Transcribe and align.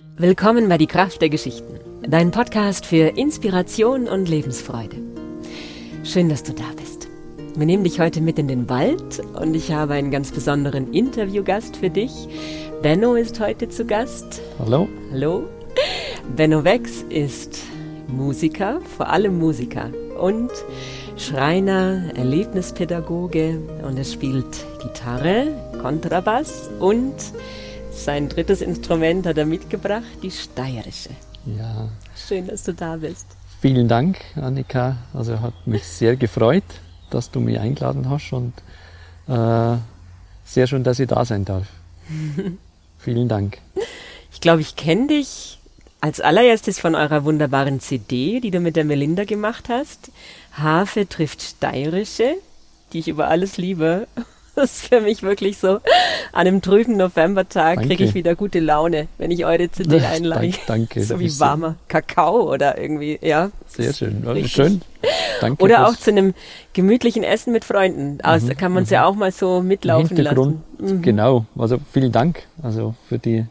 Willkommen 0.00 0.68
bei 0.68 0.78
Die 0.78 0.86
Kraft 0.86 1.20
der 1.20 1.28
Geschichten, 1.28 1.78
dein 2.08 2.30
Podcast 2.30 2.86
für 2.86 3.18
Inspiration 3.18 4.08
und 4.08 4.30
Lebensfreude. 4.30 4.96
Schön, 6.04 6.30
dass 6.30 6.42
du 6.42 6.52
da 6.52 6.64
bist. 6.76 7.08
Wir 7.54 7.66
nehmen 7.66 7.84
dich 7.84 8.00
heute 8.00 8.22
mit 8.22 8.38
in 8.38 8.48
den 8.48 8.70
Wald 8.70 9.20
und 9.34 9.54
ich 9.54 9.72
habe 9.72 9.94
einen 9.94 10.10
ganz 10.10 10.32
besonderen 10.32 10.94
Interviewgast 10.94 11.76
für 11.76 11.90
dich. 11.90 12.28
Benno 12.80 13.14
ist 13.14 13.40
heute 13.40 13.68
zu 13.68 13.84
Gast. 13.84 14.40
Hallo. 14.58 14.88
Hallo. 15.12 15.44
Benno 16.34 16.64
Wex 16.64 17.02
ist 17.10 17.60
Musiker, 18.08 18.80
vor 18.96 19.10
allem 19.10 19.38
Musiker 19.38 19.90
und 20.18 20.50
Schreiner, 21.18 22.10
Erlebnispädagoge 22.16 23.58
und 23.86 23.98
er 23.98 24.04
spielt 24.04 24.64
Gitarre, 24.82 25.48
Kontrabass 25.82 26.70
und 26.78 27.14
sein 27.90 28.28
drittes 28.28 28.60
Instrument 28.60 29.26
hat 29.26 29.38
er 29.38 29.46
mitgebracht, 29.46 30.04
die 30.22 30.30
steirische. 30.30 31.10
Ja. 31.44 31.88
Schön, 32.16 32.46
dass 32.46 32.64
du 32.64 32.74
da 32.74 32.96
bist. 32.96 33.26
Vielen 33.60 33.88
Dank, 33.88 34.18
Annika. 34.36 34.96
Also 35.12 35.40
hat 35.40 35.66
mich 35.66 35.84
sehr 35.84 36.16
gefreut, 36.16 36.64
dass 37.10 37.30
du 37.30 37.40
mich 37.40 37.58
eingeladen 37.58 38.08
hast 38.08 38.32
und 38.32 38.54
äh, 39.28 39.76
sehr 40.44 40.66
schön, 40.66 40.82
dass 40.82 40.98
ich 40.98 41.08
da 41.08 41.24
sein 41.24 41.44
darf. 41.44 41.66
Vielen 42.98 43.28
Dank. 43.28 43.58
Ich 44.32 44.40
glaube, 44.40 44.60
ich 44.60 44.76
kenne 44.76 45.08
dich 45.08 45.58
als 46.00 46.20
allererstes 46.20 46.80
von 46.80 46.94
eurer 46.94 47.24
wunderbaren 47.24 47.80
CD, 47.80 48.40
die 48.40 48.50
du 48.50 48.60
mit 48.60 48.76
der 48.76 48.84
Melinda 48.84 49.24
gemacht 49.24 49.68
hast. 49.68 50.10
Harfe 50.52 51.08
trifft 51.08 51.42
Steirische, 51.42 52.34
die 52.92 53.00
ich 53.00 53.08
über 53.08 53.28
alles 53.28 53.58
liebe. 53.58 54.06
Das 54.56 54.82
ist 54.82 54.88
für 54.88 55.00
mich 55.00 55.22
wirklich 55.22 55.58
so. 55.58 55.76
An 56.32 56.46
einem 56.46 56.60
trüben 56.60 56.96
Novembertag 56.96 57.82
kriege 57.82 58.04
ich 58.04 58.14
wieder 58.14 58.34
gute 58.34 58.60
Laune, 58.60 59.08
wenn 59.18 59.30
ich 59.30 59.44
eure 59.44 59.70
CD 59.70 60.00
einleihe. 60.00 60.52
Danke. 60.66 61.02
So 61.02 61.18
wie 61.20 61.38
warmer 61.40 61.76
Kakao 61.88 62.52
oder 62.52 62.78
irgendwie, 62.78 63.18
ja. 63.22 63.50
Sehr 63.68 63.92
schön. 63.92 64.26
Richtig. 64.26 64.52
Schön. 64.52 64.82
Danke. 65.40 65.62
Oder 65.62 65.88
auch 65.88 65.96
zu 65.96 66.10
einem 66.10 66.34
gemütlichen 66.72 67.22
Essen 67.22 67.52
mit 67.52 67.64
Freunden. 67.64 68.18
Also 68.22 68.48
mhm. 68.48 68.56
kann 68.56 68.72
man 68.72 68.82
es 68.82 68.90
mhm. 68.90 68.94
ja 68.94 69.06
auch 69.06 69.14
mal 69.14 69.32
so 69.32 69.62
mitlaufen 69.62 70.16
lassen. 70.16 70.62
Mhm. 70.78 71.02
Genau. 71.02 71.46
Also 71.56 71.78
vielen 71.92 72.12
Dank. 72.12 72.42
Also 72.62 72.94
für 73.08 73.18
die 73.18 73.46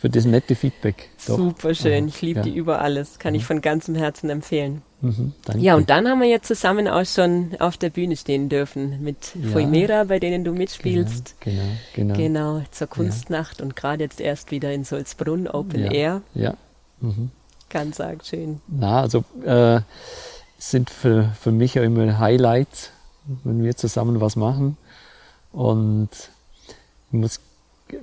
für 0.00 0.08
das 0.08 0.24
nette 0.24 0.54
Feedback. 0.54 1.10
Doch. 1.26 1.36
Super 1.36 1.74
schön. 1.74 2.08
Ich 2.08 2.22
liebe 2.22 2.40
ja. 2.40 2.44
die 2.44 2.54
über 2.54 2.80
alles. 2.80 3.18
Kann 3.18 3.34
ich 3.34 3.42
mhm. 3.42 3.46
von 3.46 3.60
ganzem 3.60 3.94
Herzen 3.94 4.30
empfehlen. 4.30 4.80
Mhm, 5.02 5.32
ja, 5.56 5.76
und 5.76 5.88
dann 5.88 6.08
haben 6.08 6.20
wir 6.20 6.28
jetzt 6.28 6.46
zusammen 6.46 6.88
auch 6.88 7.04
schon 7.04 7.56
auf 7.58 7.76
der 7.76 7.90
Bühne 7.90 8.16
stehen 8.16 8.48
dürfen 8.48 9.02
mit 9.02 9.34
ja. 9.34 9.50
Fuimera, 9.50 10.04
bei 10.04 10.18
denen 10.18 10.44
du 10.44 10.52
mitspielst. 10.52 11.36
Genau, 11.40 11.62
genau. 11.94 12.14
Genau, 12.14 12.54
genau 12.54 12.66
zur 12.70 12.86
Kunstnacht 12.86 13.58
ja. 13.58 13.64
und 13.64 13.76
gerade 13.76 14.04
jetzt 14.04 14.20
erst 14.20 14.50
wieder 14.50 14.72
in 14.72 14.84
Solzbrunn, 14.84 15.48
Open 15.48 15.84
ja. 15.84 15.90
Air. 15.90 16.22
Ja. 16.34 16.54
Mhm. 17.00 17.30
Ganz 17.68 18.00
arg 18.00 18.24
schön. 18.24 18.60
Na, 18.68 19.02
also 19.02 19.24
äh, 19.44 19.80
sind 20.58 20.90
für, 20.90 21.30
für 21.38 21.52
mich 21.52 21.74
ja 21.74 21.82
immer 21.82 22.18
Highlights, 22.18 22.90
wenn 23.44 23.62
wir 23.62 23.76
zusammen 23.76 24.20
was 24.20 24.36
machen. 24.36 24.76
Und 25.52 26.10
ich 27.10 27.18
muss 27.18 27.40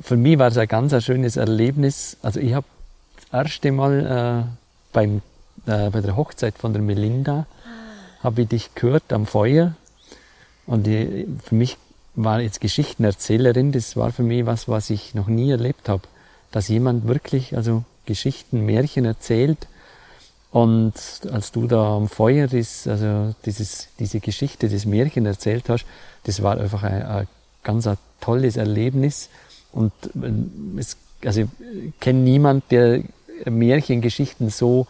für 0.01 0.17
mich 0.17 0.39
war 0.39 0.47
es 0.47 0.57
ein 0.57 0.67
ganz 0.67 0.93
ein 0.93 1.01
schönes 1.01 1.37
Erlebnis. 1.37 2.17
Also 2.21 2.39
ich 2.39 2.53
habe 2.53 2.67
das 3.15 3.45
erste 3.45 3.71
Mal 3.71 4.45
äh, 4.45 4.57
beim, 4.93 5.21
äh, 5.65 5.89
bei 5.89 6.01
der 6.01 6.15
Hochzeit 6.15 6.57
von 6.57 6.73
der 6.73 6.81
Melinda 6.81 7.45
habe 8.23 8.41
ich 8.41 8.47
dich 8.47 8.75
gehört 8.75 9.13
am 9.13 9.25
Feuer. 9.25 9.75
Und 10.65 10.87
ich, 10.87 11.27
für 11.43 11.55
mich 11.55 11.77
war 12.15 12.41
jetzt 12.41 12.61
Geschichtenerzählerin, 12.61 13.71
das 13.71 13.95
war 13.95 14.11
für 14.11 14.23
mich 14.23 14.45
was, 14.45 14.67
was 14.67 14.89
ich 14.89 15.13
noch 15.13 15.27
nie 15.27 15.51
erlebt 15.51 15.87
habe. 15.87 16.03
Dass 16.51 16.67
jemand 16.67 17.07
wirklich 17.07 17.55
also 17.55 17.83
Geschichten, 18.05 18.65
Märchen 18.65 19.05
erzählt. 19.05 19.67
Und 20.51 20.93
als 21.31 21.51
du 21.51 21.67
da 21.67 21.95
am 21.95 22.09
Feuer 22.09 22.51
ist, 22.51 22.87
also 22.87 23.35
dieses, 23.45 23.89
diese 23.99 24.19
Geschichte, 24.19 24.69
das 24.69 24.85
Märchen 24.85 25.25
erzählt 25.25 25.69
hast, 25.69 25.85
das 26.23 26.41
war 26.41 26.57
einfach 26.57 26.83
ein, 26.83 27.03
ein 27.03 27.27
ganz 27.63 27.85
ein 27.85 27.97
tolles 28.21 28.57
Erlebnis. 28.57 29.29
Und 29.77 29.93
äh, 30.21 30.79
es, 30.79 30.97
also 31.23 31.41
ich 31.41 31.49
kenne 31.99 32.19
niemand, 32.19 32.63
der 32.71 33.03
Märchengeschichten 33.45 34.49
so 34.49 34.87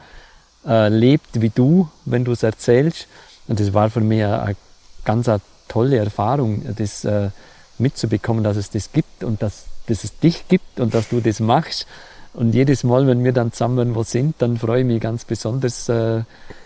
äh, 0.66 0.88
lebt 0.88 1.42
wie 1.42 1.50
du, 1.50 1.90
wenn 2.06 2.24
du 2.24 2.32
es 2.32 2.44
erzählst. 2.44 3.08
Und 3.48 3.60
das 3.60 3.74
war 3.74 3.90
für 3.90 4.02
mich 4.02 4.24
eine, 4.24 4.56
ganz 5.04 5.28
eine 5.28 5.42
tolle 5.68 5.98
Erfahrung, 5.98 6.64
das 6.78 7.04
äh, 7.04 7.30
mitzubekommen, 7.78 8.44
dass 8.44 8.58
es 8.58 8.70
das 8.70 8.92
gibt 8.92 9.24
und 9.24 9.42
dass, 9.42 9.66
dass 9.88 10.04
es 10.04 10.18
dich 10.20 10.48
gibt 10.48 10.80
und 10.80 10.94
dass 10.94 11.10
du 11.10 11.20
das 11.20 11.40
machst. 11.40 11.86
Und 12.34 12.54
jedes 12.54 12.84
Mal, 12.84 13.08
wenn 13.08 13.24
wir 13.24 13.34
dann 13.34 13.52
zusammen 13.52 13.96
wo 13.96 14.04
sind, 14.04 14.36
dann 14.40 14.58
freue 14.58 14.82
ich 14.82 14.88
mich 14.88 15.02
ganz 15.02 15.26
besonders, 15.26 15.90
äh, 15.90 16.24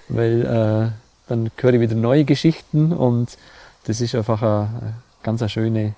weil 0.10 0.42
äh, 0.42 0.92
dann 1.28 1.52
höre 1.58 1.74
ich 1.74 1.80
wieder 1.80 1.96
neue 1.96 2.26
Geschichten 2.26 2.94
und 2.94 3.38
das 3.86 4.00
ist 4.02 4.14
einfach 4.14 4.42
eine, 4.42 4.52
eine 4.52 4.94
ganz 5.24 5.42
eine 5.42 5.50
schöne 5.50 5.96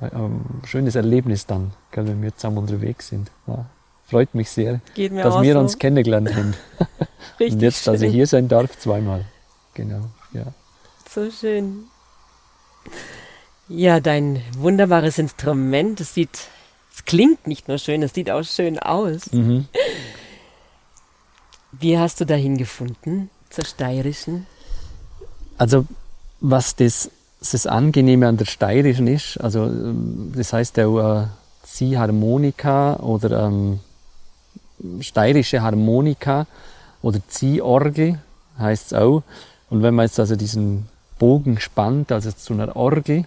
ein 0.00 0.62
schönes 0.64 0.94
Erlebnis 0.94 1.46
dann, 1.46 1.72
gell, 1.92 2.06
wenn 2.06 2.22
wir 2.22 2.34
zusammen 2.34 2.58
unterwegs 2.58 3.08
sind. 3.08 3.30
Ja, 3.46 3.66
freut 4.06 4.34
mich 4.34 4.50
sehr, 4.50 4.80
dass 4.96 5.42
wir 5.42 5.52
so. 5.52 5.60
uns 5.60 5.78
kennengelernt 5.78 6.34
haben. 6.34 6.54
Richtig 7.40 7.54
Und 7.54 7.62
jetzt, 7.62 7.86
dass 7.86 8.02
ich 8.02 8.12
hier 8.12 8.26
sein 8.26 8.48
darf, 8.48 8.78
zweimal. 8.78 9.24
Genau, 9.74 10.06
ja. 10.32 10.46
So 11.08 11.30
schön. 11.30 11.84
Ja, 13.68 14.00
dein 14.00 14.42
wunderbares 14.58 15.18
Instrument, 15.18 16.00
es 16.00 16.14
sieht, 16.14 16.48
es 16.94 17.04
klingt 17.04 17.46
nicht 17.46 17.68
nur 17.68 17.78
schön, 17.78 18.02
es 18.02 18.14
sieht 18.14 18.30
auch 18.30 18.42
schön 18.42 18.78
aus. 18.78 19.32
Mhm. 19.32 19.68
Wie 21.72 21.98
hast 21.98 22.20
du 22.20 22.26
dahin 22.26 22.58
gefunden 22.58 23.30
zur 23.48 23.64
steirischen? 23.64 24.46
Also, 25.56 25.86
was 26.40 26.74
das 26.74 27.10
das 27.40 27.66
Angenehme 27.66 28.28
an 28.28 28.36
der 28.36 28.44
Steirischen 28.44 29.06
ist, 29.06 29.38
also 29.38 29.64
ähm, 29.64 30.32
das 30.36 30.52
heißt 30.52 30.78
auch 30.80 31.22
äh, 31.22 31.26
Ziehharmonika 31.62 32.96
oder 32.96 33.46
ähm, 33.46 33.80
steirische 35.00 35.62
Harmonika 35.62 36.46
oder 37.02 37.20
Ziehorgel 37.28 38.18
heißt 38.58 38.86
es 38.86 38.94
auch. 38.94 39.22
Und 39.70 39.82
wenn 39.82 39.94
man 39.94 40.06
jetzt 40.06 40.20
also 40.20 40.36
diesen 40.36 40.88
Bogen 41.18 41.60
spannt, 41.60 42.12
also 42.12 42.30
zu 42.32 42.52
einer 42.52 42.76
Orgel, 42.76 43.24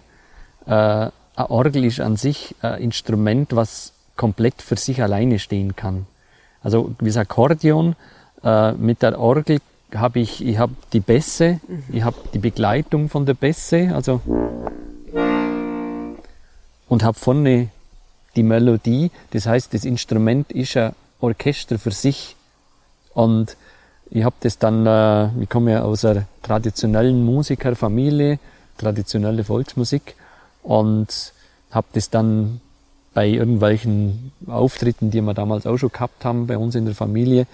äh, 0.66 0.70
eine 0.70 1.50
Orgel 1.50 1.84
ist 1.84 2.00
an 2.00 2.16
sich 2.16 2.54
ein 2.60 2.80
Instrument, 2.80 3.56
was 3.56 3.92
komplett 4.16 4.62
für 4.62 4.76
sich 4.76 5.02
alleine 5.02 5.38
stehen 5.38 5.74
kann. 5.74 6.06
Also 6.62 6.94
wie 7.00 7.06
das 7.06 7.16
Akkordeon 7.16 7.96
äh, 8.44 8.72
mit 8.72 9.02
der 9.02 9.18
Orgel 9.18 9.60
habe 9.92 10.20
ich, 10.20 10.44
ich 10.44 10.58
habe 10.58 10.74
die 10.92 11.00
Bässe, 11.00 11.60
ich 11.92 12.02
habe 12.02 12.16
die 12.32 12.38
Begleitung 12.38 13.08
von 13.08 13.26
der 13.26 13.34
Bässe, 13.34 13.90
also 13.94 14.20
und 16.88 17.02
habe 17.02 17.18
vorne 17.18 17.68
die 18.36 18.42
Melodie. 18.42 19.10
Das 19.30 19.46
heißt, 19.46 19.74
das 19.74 19.84
Instrument 19.84 20.52
ist 20.52 20.76
ein 20.76 20.94
Orchester 21.20 21.78
für 21.78 21.90
sich. 21.90 22.36
Und 23.14 23.56
ich 24.10 24.24
habe 24.24 24.36
das 24.40 24.58
dann, 24.58 24.86
äh, 24.86 25.28
ich 25.40 25.48
komme 25.48 25.72
ja 25.72 25.82
aus 25.82 26.04
einer 26.04 26.26
traditionellen 26.42 27.24
Musikerfamilie, 27.24 28.38
traditionelle 28.78 29.44
Volksmusik 29.44 30.14
und 30.62 31.32
habe 31.70 31.86
das 31.92 32.10
dann 32.10 32.60
bei 33.12 33.28
irgendwelchen 33.28 34.32
Auftritten, 34.46 35.10
die 35.10 35.20
wir 35.20 35.34
damals 35.34 35.66
auch 35.66 35.78
schon 35.78 35.92
gehabt 35.92 36.24
haben 36.24 36.46
bei 36.46 36.58
uns 36.58 36.74
in 36.74 36.84
der 36.84 36.94
Familie, 36.94 37.46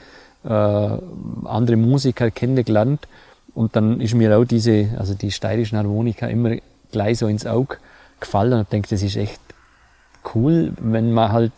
äh, 0.45 0.49
andere 0.49 1.77
Musiker 1.77 2.31
kennengelernt 2.31 3.07
und 3.55 3.77
dann 3.77 4.01
ist 4.01 4.15
mir 4.15 4.37
auch 4.39 4.45
diese, 4.45 4.89
also 4.99 5.15
die 5.15 5.31
steirischen 5.31 5.79
Harmonika 5.79 6.27
immer 6.27 6.57
gleich 6.93 7.19
so 7.19 7.27
ins 7.27 7.47
Auge 7.47 7.77
gefallen 8.19 8.55
und 8.55 8.73
denke, 8.73 8.89
das 8.89 9.03
ist 9.03 9.17
echt 9.17 9.41
cool, 10.35 10.73
wenn 10.79 11.13
man 11.13 11.33
halt 11.33 11.53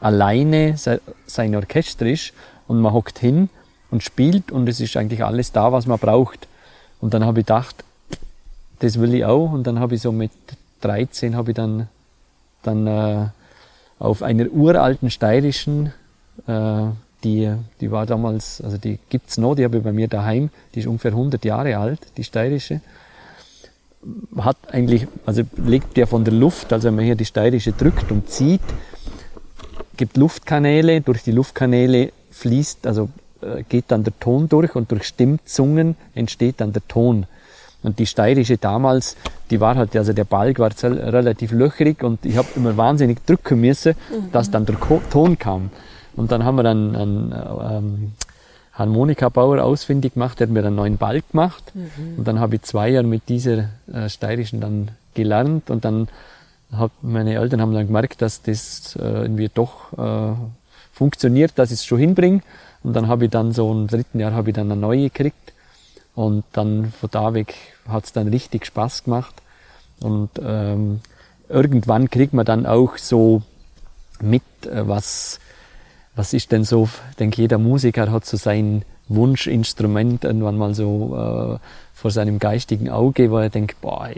alleine 0.00 0.76
sein 0.76 1.54
Orchester 1.54 2.06
ist 2.06 2.32
und 2.68 2.80
man 2.80 2.92
hockt 2.92 3.18
hin 3.18 3.48
und 3.90 4.02
spielt 4.02 4.52
und 4.52 4.68
es 4.68 4.80
ist 4.80 4.96
eigentlich 4.96 5.24
alles 5.24 5.52
da, 5.52 5.72
was 5.72 5.86
man 5.86 5.98
braucht. 5.98 6.48
Und 7.00 7.14
dann 7.14 7.24
habe 7.24 7.40
ich 7.40 7.46
gedacht, 7.46 7.84
das 8.80 8.98
will 8.98 9.14
ich 9.14 9.24
auch 9.24 9.52
und 9.52 9.66
dann 9.66 9.80
habe 9.80 9.94
ich 9.94 10.02
so 10.02 10.12
mit 10.12 10.30
13 10.82 11.36
habe 11.36 11.50
ich 11.52 11.56
dann, 11.56 11.88
dann 12.62 12.86
äh, 12.86 13.28
auf 13.98 14.22
einer 14.22 14.48
uralten 14.50 15.10
steirischen 15.10 15.92
äh, 16.46 16.86
die, 17.24 17.52
die 17.80 17.90
war 17.90 18.06
damals, 18.06 18.60
also 18.60 18.76
die 18.76 18.98
gibt's 19.08 19.38
noch, 19.38 19.54
die 19.54 19.64
habe 19.64 19.78
ich 19.78 19.82
bei 19.82 19.92
mir 19.92 20.08
daheim, 20.08 20.50
die 20.74 20.80
ist 20.80 20.86
ungefähr 20.86 21.12
100 21.12 21.44
Jahre 21.44 21.76
alt, 21.76 22.00
die 22.16 22.24
steirische. 22.24 22.80
Hat 24.38 24.56
eigentlich, 24.70 25.08
also 25.24 25.42
legt 25.56 25.96
der 25.96 26.06
von 26.06 26.24
der 26.24 26.34
Luft, 26.34 26.72
also 26.72 26.88
wenn 26.88 26.96
man 26.96 27.04
hier 27.04 27.16
die 27.16 27.24
steirische 27.24 27.72
drückt 27.72 28.10
und 28.12 28.28
zieht, 28.30 28.60
gibt 29.96 30.16
Luftkanäle, 30.16 31.00
durch 31.00 31.22
die 31.22 31.32
Luftkanäle 31.32 32.12
fließt, 32.30 32.86
also 32.86 33.08
äh, 33.40 33.62
geht 33.68 33.86
dann 33.88 34.04
der 34.04 34.18
Ton 34.20 34.48
durch 34.48 34.74
und 34.76 34.90
durch 34.92 35.04
Stimmzungen 35.04 35.96
entsteht 36.14 36.60
dann 36.60 36.72
der 36.72 36.86
Ton. 36.86 37.26
Und 37.82 37.98
die 37.98 38.06
steirische 38.06 38.58
damals, 38.58 39.16
die 39.50 39.60
war 39.60 39.76
halt, 39.76 39.96
also 39.96 40.12
der 40.12 40.24
Balg 40.24 40.58
war 40.58 40.70
relativ 40.82 41.52
löcherig 41.52 42.02
und 42.02 42.24
ich 42.24 42.36
habe 42.36 42.48
immer 42.56 42.76
wahnsinnig 42.76 43.24
drücken 43.26 43.60
müssen, 43.60 43.94
mhm. 44.10 44.32
dass 44.32 44.50
dann 44.50 44.66
der 44.66 44.76
Ton 45.10 45.38
kam. 45.38 45.70
Und 46.16 46.32
dann 46.32 46.44
haben 46.44 46.56
wir 46.56 46.62
dann 46.62 46.96
einen 46.96 47.34
ähm, 47.70 48.12
Harmonikabauer 48.72 49.62
ausfindig 49.62 50.14
gemacht, 50.14 50.40
der 50.40 50.46
hat 50.46 50.52
mir 50.52 50.64
einen 50.64 50.76
neuen 50.76 50.96
Balk 50.96 51.30
gemacht. 51.30 51.62
Mhm. 51.74 52.18
Und 52.18 52.28
dann 52.28 52.40
habe 52.40 52.56
ich 52.56 52.62
zwei 52.62 52.88
Jahre 52.88 53.06
mit 53.06 53.28
dieser 53.28 53.68
äh, 53.92 54.08
steirischen 54.08 54.60
dann 54.60 54.90
gelernt 55.14 55.70
und 55.70 55.84
dann 55.84 56.08
hat 56.72 56.90
meine 57.02 57.34
Eltern 57.34 57.60
haben 57.60 57.74
dann 57.74 57.86
gemerkt, 57.86 58.22
dass 58.22 58.42
das 58.42 58.96
äh, 58.96 59.02
irgendwie 59.02 59.50
doch 59.52 59.92
äh, 59.96 60.34
funktioniert, 60.92 61.52
dass 61.56 61.70
ich 61.70 61.80
es 61.80 61.84
schon 61.84 61.98
hinbringe. 61.98 62.42
Und 62.82 62.94
dann 62.94 63.08
habe 63.08 63.26
ich 63.26 63.30
dann 63.30 63.52
so 63.52 63.70
im 63.72 63.86
dritten 63.86 64.20
Jahr 64.20 64.32
habe 64.32 64.50
ich 64.50 64.56
dann 64.56 64.70
eine 64.70 64.80
neue 64.80 65.04
gekriegt. 65.04 65.52
Und 66.14 66.44
dann 66.52 66.92
von 66.98 67.10
da 67.10 67.34
weg 67.34 67.54
hat 67.88 68.04
es 68.04 68.12
dann 68.12 68.28
richtig 68.28 68.66
Spaß 68.66 69.04
gemacht. 69.04 69.34
Und 70.00 70.30
ähm, 70.42 71.00
irgendwann 71.48 72.10
kriegt 72.10 72.32
man 72.32 72.44
dann 72.44 72.66
auch 72.66 72.96
so 72.96 73.42
mit, 74.20 74.42
äh, 74.64 74.88
was, 74.88 75.40
was 76.16 76.32
ist 76.32 76.50
denn 76.50 76.64
so, 76.64 76.88
ich 77.10 77.16
denke, 77.16 77.42
jeder 77.42 77.58
Musiker 77.58 78.10
hat 78.10 78.24
so 78.24 78.36
sein 78.36 78.84
Wunschinstrument 79.08 80.24
irgendwann 80.24 80.56
mal 80.56 80.74
so 80.74 81.14
äh, 81.14 81.58
vor 81.94 82.10
seinem 82.10 82.38
geistigen 82.38 82.90
Auge, 82.90 83.30
wo 83.30 83.38
er 83.38 83.50
denkt, 83.50 83.80
boah, 83.80 84.08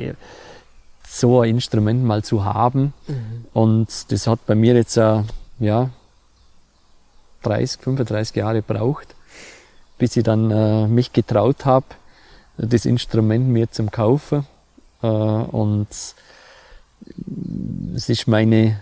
so 1.07 1.41
ein 1.41 1.51
Instrument 1.51 2.05
mal 2.05 2.23
zu 2.23 2.45
haben. 2.45 2.95
Mhm. 3.07 3.47
Und 3.53 4.13
das 4.13 4.27
hat 4.27 4.47
bei 4.47 4.55
mir 4.55 4.75
jetzt, 4.75 4.97
äh, 4.97 5.23
ja, 5.59 5.91
30, 7.43 7.83
35 7.83 8.37
Jahre 8.37 8.63
braucht, 8.63 9.15
bis 9.99 10.17
ich 10.17 10.23
dann 10.23 10.51
äh, 10.51 10.87
mich 10.87 11.13
getraut 11.13 11.65
habe, 11.65 11.87
das 12.57 12.87
Instrument 12.87 13.49
mir 13.49 13.71
zum 13.71 13.91
kaufen. 13.91 14.47
Äh, 15.03 15.07
und 15.07 15.89
es 15.91 18.09
ist 18.09 18.29
meine, 18.29 18.81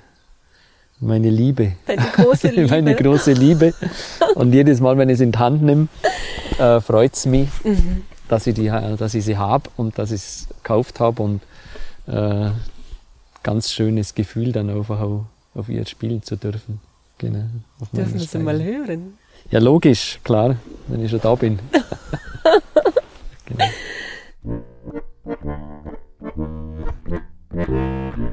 meine 1.00 1.30
Liebe. 1.30 1.72
Deine 1.86 2.02
große 2.02 2.48
Liebe. 2.54 2.68
meine 2.68 2.94
große 2.94 3.32
Liebe. 3.32 3.74
Und 4.34 4.52
jedes 4.52 4.80
Mal, 4.80 4.96
wenn 4.98 5.08
ich 5.08 5.14
es 5.14 5.20
in 5.20 5.32
die 5.32 5.38
Hand 5.38 5.62
nehme, 5.62 5.88
äh, 6.58 6.80
freut 6.80 7.14
es 7.14 7.26
mich, 7.26 7.48
mhm. 7.64 8.02
dass, 8.28 8.46
ich 8.46 8.54
die, 8.54 8.66
dass 8.66 9.14
ich 9.14 9.24
sie 9.24 9.36
habe 9.36 9.70
und 9.76 9.98
dass 9.98 10.10
ich 10.10 10.20
es 10.20 10.48
gekauft 10.62 11.00
habe. 11.00 11.22
Und 11.22 11.42
äh, 12.06 12.50
ganz 13.42 13.70
schönes 13.72 14.14
Gefühl, 14.14 14.52
dann 14.52 14.70
einfach 14.70 15.00
auch 15.00 15.26
auf 15.54 15.68
ihr 15.68 15.86
spielen 15.86 16.22
zu 16.22 16.36
dürfen. 16.36 16.80
Genau. 17.18 17.46
Dürfen 17.92 18.14
wir 18.14 18.26
sie 18.26 18.38
mal 18.38 18.62
hören? 18.62 19.14
Ja, 19.50 19.60
logisch, 19.60 20.18
klar, 20.24 20.56
wenn 20.88 21.04
ich 21.04 21.10
schon 21.10 21.20
da 21.20 21.34
bin. 21.34 21.58
genau. 23.46 23.64
Genau. 27.50 28.32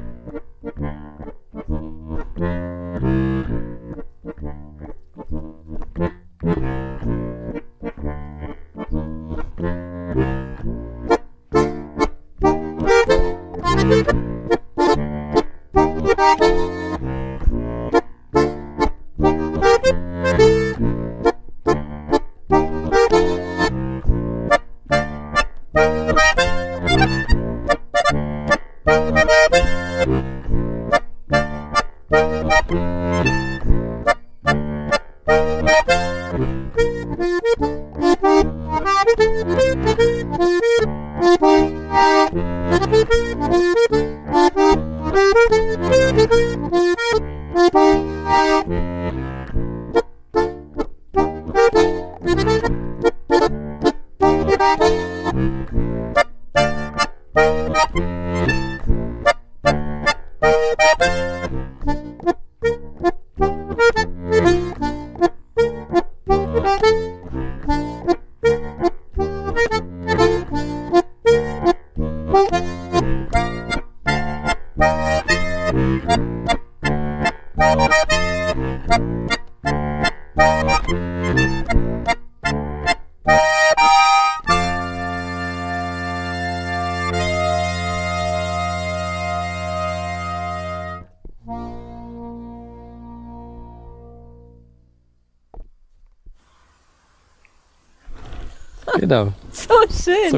Thank 52.64 53.04
you. 53.04 53.13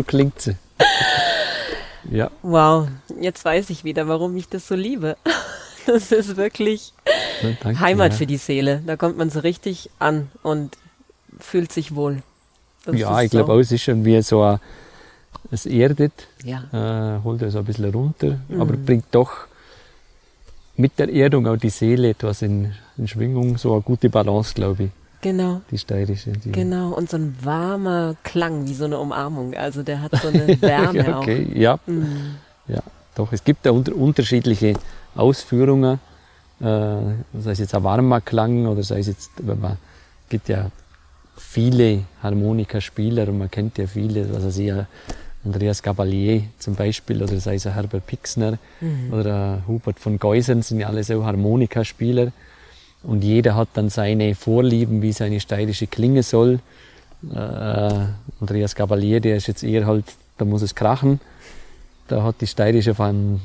Klingt 0.06 0.40
sie. 0.40 0.56
Ja. 2.10 2.30
Wow, 2.42 2.88
jetzt 3.20 3.44
weiß 3.44 3.70
ich 3.70 3.84
wieder, 3.84 4.08
warum 4.08 4.36
ich 4.36 4.48
das 4.48 4.68
so 4.68 4.74
liebe. 4.74 5.16
Das 5.86 6.10
ist 6.10 6.36
wirklich 6.36 6.92
danke, 7.40 7.78
Heimat 7.78 8.10
ja. 8.10 8.18
für 8.18 8.26
die 8.26 8.38
Seele. 8.38 8.82
Da 8.84 8.96
kommt 8.96 9.16
man 9.16 9.30
so 9.30 9.38
richtig 9.38 9.88
an 10.00 10.28
und 10.42 10.76
fühlt 11.38 11.70
sich 11.70 11.94
wohl. 11.94 12.24
Das 12.84 12.98
ja, 12.98 13.22
ich 13.22 13.30
glaube 13.30 13.52
auch, 13.52 13.58
es 13.60 13.70
ist 13.70 13.82
schon 13.82 14.04
wie 14.04 14.20
so 14.20 14.42
ein, 14.42 14.58
es 15.52 15.64
erdet, 15.64 16.26
ja. 16.42 16.64
äh, 16.72 17.22
holt 17.22 17.48
so 17.52 17.58
ein 17.58 17.64
bisschen 17.64 17.84
runter, 17.92 18.40
mhm. 18.48 18.60
aber 18.60 18.76
bringt 18.76 19.04
doch 19.12 19.46
mit 20.76 20.98
der 20.98 21.08
Erdung 21.08 21.46
auch 21.46 21.56
die 21.56 21.70
Seele 21.70 22.10
etwas 22.10 22.42
in, 22.42 22.72
in 22.96 23.06
Schwingung, 23.06 23.56
so 23.56 23.72
eine 23.72 23.82
gute 23.82 24.10
Balance, 24.10 24.54
glaube 24.54 24.84
ich. 24.84 24.90
Genau. 25.26 25.60
Die 25.72 25.78
steirische. 25.78 26.30
Die 26.30 26.52
genau, 26.52 26.90
und 26.90 27.10
so 27.10 27.16
ein 27.16 27.34
warmer 27.42 28.14
Klang, 28.22 28.68
wie 28.68 28.74
so 28.74 28.84
eine 28.84 28.96
Umarmung. 29.00 29.54
Also 29.54 29.82
der 29.82 30.00
hat 30.00 30.12
so 30.22 30.28
eine 30.28 30.46
Wärme 30.62 31.18
okay, 31.18 31.48
auch. 31.50 31.56
Ja. 31.56 31.78
Mhm. 31.84 32.36
ja, 32.68 32.80
doch. 33.16 33.32
Es 33.32 33.42
gibt 33.42 33.66
da 33.66 33.72
unter 33.72 33.96
unterschiedliche 33.96 34.74
Ausführungen. 35.16 35.98
Äh, 36.60 36.64
sei 37.40 37.50
es 37.50 37.58
jetzt 37.58 37.74
ein 37.74 37.82
warmer 37.82 38.20
Klang 38.20 38.68
oder 38.68 38.84
sei 38.84 39.00
es 39.00 39.08
jetzt, 39.08 39.32
wenn 39.38 39.60
man, 39.60 39.78
gibt 40.28 40.48
ja 40.48 40.70
viele 41.36 42.04
Harmonikaspieler 42.22 43.26
und 43.26 43.38
man 43.38 43.50
kennt 43.50 43.78
ja 43.78 43.88
viele, 43.88 44.32
also 44.32 44.48
sie 44.48 44.72
Andreas 45.44 45.82
Gabalier 45.82 46.44
zum 46.60 46.76
Beispiel 46.76 47.20
oder 47.20 47.40
sei 47.40 47.56
es 47.56 47.64
Herbert 47.64 48.06
Pixner 48.06 48.58
mhm. 48.80 49.12
oder 49.12 49.62
Hubert 49.66 49.98
von 49.98 50.20
Geusern 50.20 50.62
sind 50.62 50.78
ja 50.78 50.86
alle 50.86 51.02
so 51.02 51.24
Harmonikaspieler. 51.24 52.30
Und 53.06 53.22
jeder 53.22 53.54
hat 53.54 53.68
dann 53.74 53.88
seine 53.88 54.34
Vorlieben, 54.34 55.00
wie 55.00 55.12
seine 55.12 55.38
steirische 55.38 55.86
Klinge 55.86 56.24
soll. 56.24 56.58
Äh, 57.32 58.06
Andreas 58.40 58.74
Gabalier, 58.74 59.20
der 59.20 59.36
ist 59.36 59.46
jetzt 59.46 59.62
eher 59.62 59.86
halt, 59.86 60.04
da 60.38 60.44
muss 60.44 60.62
es 60.62 60.74
krachen. 60.74 61.20
Da 62.08 62.24
hat 62.24 62.40
die 62.40 62.48
steirische 62.48 62.90
auf 62.90 63.00
einen 63.00 63.40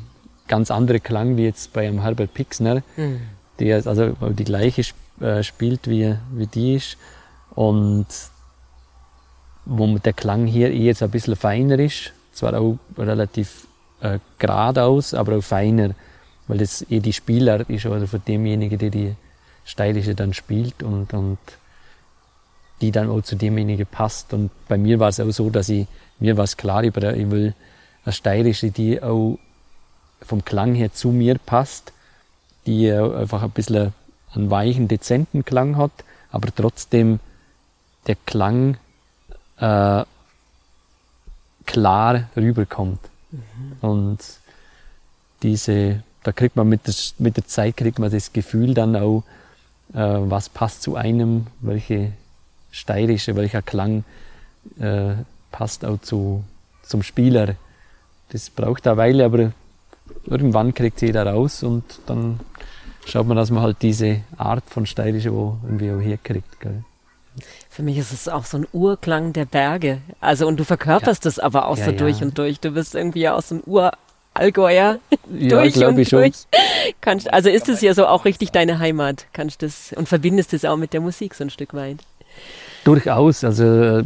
ganz 0.48 0.72
anderen 0.72 1.04
Klang 1.04 1.38
wie 1.38 1.44
jetzt 1.44 1.74
bei 1.74 1.88
einem 1.88 2.02
Herbert 2.02 2.34
Pixner, 2.34 2.82
mhm. 2.98 3.22
der 3.60 3.86
also 3.86 4.10
die 4.32 4.44
gleiche 4.44 4.84
äh, 5.22 5.44
spielt 5.44 5.88
wie, 5.88 6.16
wie 6.34 6.48
die 6.48 6.76
ist. 6.76 6.98
Und 7.54 8.08
wo 9.66 9.98
der 10.00 10.14
Klang 10.14 10.48
hier 10.48 10.72
eher 10.72 10.86
jetzt 10.86 11.04
ein 11.04 11.12
bisschen 11.12 11.36
feiner 11.36 11.78
ist, 11.78 12.14
zwar 12.34 12.60
auch 12.60 12.78
relativ 12.98 13.68
äh, 14.02 14.18
geradeaus, 14.40 15.14
aber 15.14 15.38
auch 15.38 15.44
feiner, 15.44 15.92
weil 16.48 16.58
das 16.58 16.84
eh 16.90 17.00
die 17.00 17.14
Spieler 17.14 17.70
ist 17.70 17.86
oder 17.86 18.08
für 18.08 18.18
demjenigen, 18.18 18.80
der 18.80 18.90
die 18.90 19.16
Steilische 19.66 20.16
dann 20.16 20.34
spielt 20.34 20.84
und, 20.84 21.14
und 21.14 21.38
die 22.82 22.92
dann 22.92 23.10
auch 23.10 23.22
zu 23.22 23.36
demjenigen 23.36 23.86
passt. 23.86 24.34
Und 24.34 24.50
bei 24.68 24.78
mir 24.78 25.00
war 25.00 25.10
es 25.10 25.20
auch 25.20 25.32
so, 25.32 25.50
dass 25.50 25.70
ich, 25.70 25.88
mir 26.20 26.38
war 26.38 26.44
es 26.44 26.58
klar, 26.58 26.84
ich 26.84 26.96
will 26.96 27.54
eine 28.04 28.14
Steirische, 28.14 28.72
die 28.72 29.02
auch 29.02 29.38
vom 30.22 30.44
Klang 30.44 30.76
her 30.76 30.94
zu 30.94 31.10
mir 31.10 31.38
passt, 31.38 31.94
die 32.66 32.92
einfach 32.92 33.44
ein 33.44 33.52
bisschen 33.52 33.94
einen 34.34 34.50
weichen, 34.50 34.88
dezenten 34.88 35.46
Klang 35.46 35.78
hat, 35.78 35.92
aber 36.32 36.50
trotzdem 36.56 37.20
der 38.08 38.16
Klang 38.26 38.78
äh, 39.58 40.04
klar 41.66 42.30
rüberkommt. 42.36 43.00
Mhm. 43.32 43.78
Und 43.82 44.20
diese, 45.44 46.04
da 46.24 46.32
kriegt 46.32 46.56
man 46.56 46.70
mit 46.70 46.88
der, 46.88 46.94
mit 47.20 47.38
der 47.38 47.48
Zeit 47.48 47.78
kriegt 47.78 48.00
man 48.00 48.12
das 48.12 48.34
Gefühl 48.34 48.74
dann 48.74 48.96
auch, 48.96 49.24
was 50.00 50.50
passt 50.50 50.82
zu 50.82 50.96
einem, 50.96 51.48
welche 51.60 52.14
steirische, 52.72 53.36
welcher 53.36 53.62
Klang 53.62 54.04
äh, 54.80 55.14
passt 55.52 55.86
auch 55.86 56.00
zu, 56.02 56.44
zum 56.84 57.04
Spieler. 57.04 57.56
Das 58.30 58.50
braucht 58.50 58.88
eine 58.88 58.98
Weile, 58.98 59.26
aber 59.26 59.52
irgendwann 60.26 60.74
kriegt 60.74 61.02
jeder 61.02 61.26
raus 61.26 61.64
und 61.64 61.84
dann 62.06 62.40
schaut 63.06 63.28
man, 63.28 63.38
dass 63.38 63.52
man 63.52 63.64
halt 63.64 63.82
diese 63.82 64.22
Art 64.38 64.64
von 64.68 64.86
steirische 64.86 65.34
wo 65.34 65.58
irgendwie 65.64 65.92
auch 65.92 66.00
herkriegt. 66.00 66.60
Gell. 66.60 66.84
Für 67.70 67.84
mich 67.84 67.98
ist 67.98 68.12
es 68.12 68.28
auch 68.28 68.46
so 68.46 68.58
ein 68.58 68.68
Urklang 68.74 69.34
der 69.34 69.46
Berge. 69.46 70.00
Also 70.20 70.48
und 70.48 70.60
du 70.60 70.66
verkörperst 70.66 71.26
es 71.26 71.38
ja. 71.38 71.44
aber 71.44 71.68
auch 71.68 71.78
ja, 71.78 71.86
so 71.86 71.92
ja. 71.92 71.98
durch 71.98 72.22
und 72.22 72.38
durch. 72.38 72.60
Du 72.60 72.72
bist 72.72 72.96
irgendwie 72.96 73.30
auch 73.30 73.42
so 73.42 73.56
ein 73.56 73.64
Urallgäuer 74.36 75.00
durch 75.28 75.86
und 75.86 75.96
durch. 75.96 76.08
Schon. 76.10 76.32
Kannst, 77.02 77.32
also 77.32 77.50
ist 77.50 77.70
es 77.70 77.82
ja 77.82 77.94
so 77.94 78.08
auch 78.08 78.26
richtig 78.26 78.52
deine 78.52 78.80
Heimat. 78.80 79.26
Kannst 79.34 79.62
das 79.62 79.94
und 79.96 80.08
verbindest 80.08 80.54
es 80.54 80.66
auch 80.66 80.78
mit 80.78 80.94
der 80.94 81.02
Musik 81.02 81.34
so 81.34 81.44
ein 81.44 81.50
Stück 81.50 81.74
weit. 81.74 82.00
Durchaus, 82.84 83.44
also 83.44 83.64
äh, 83.64 84.04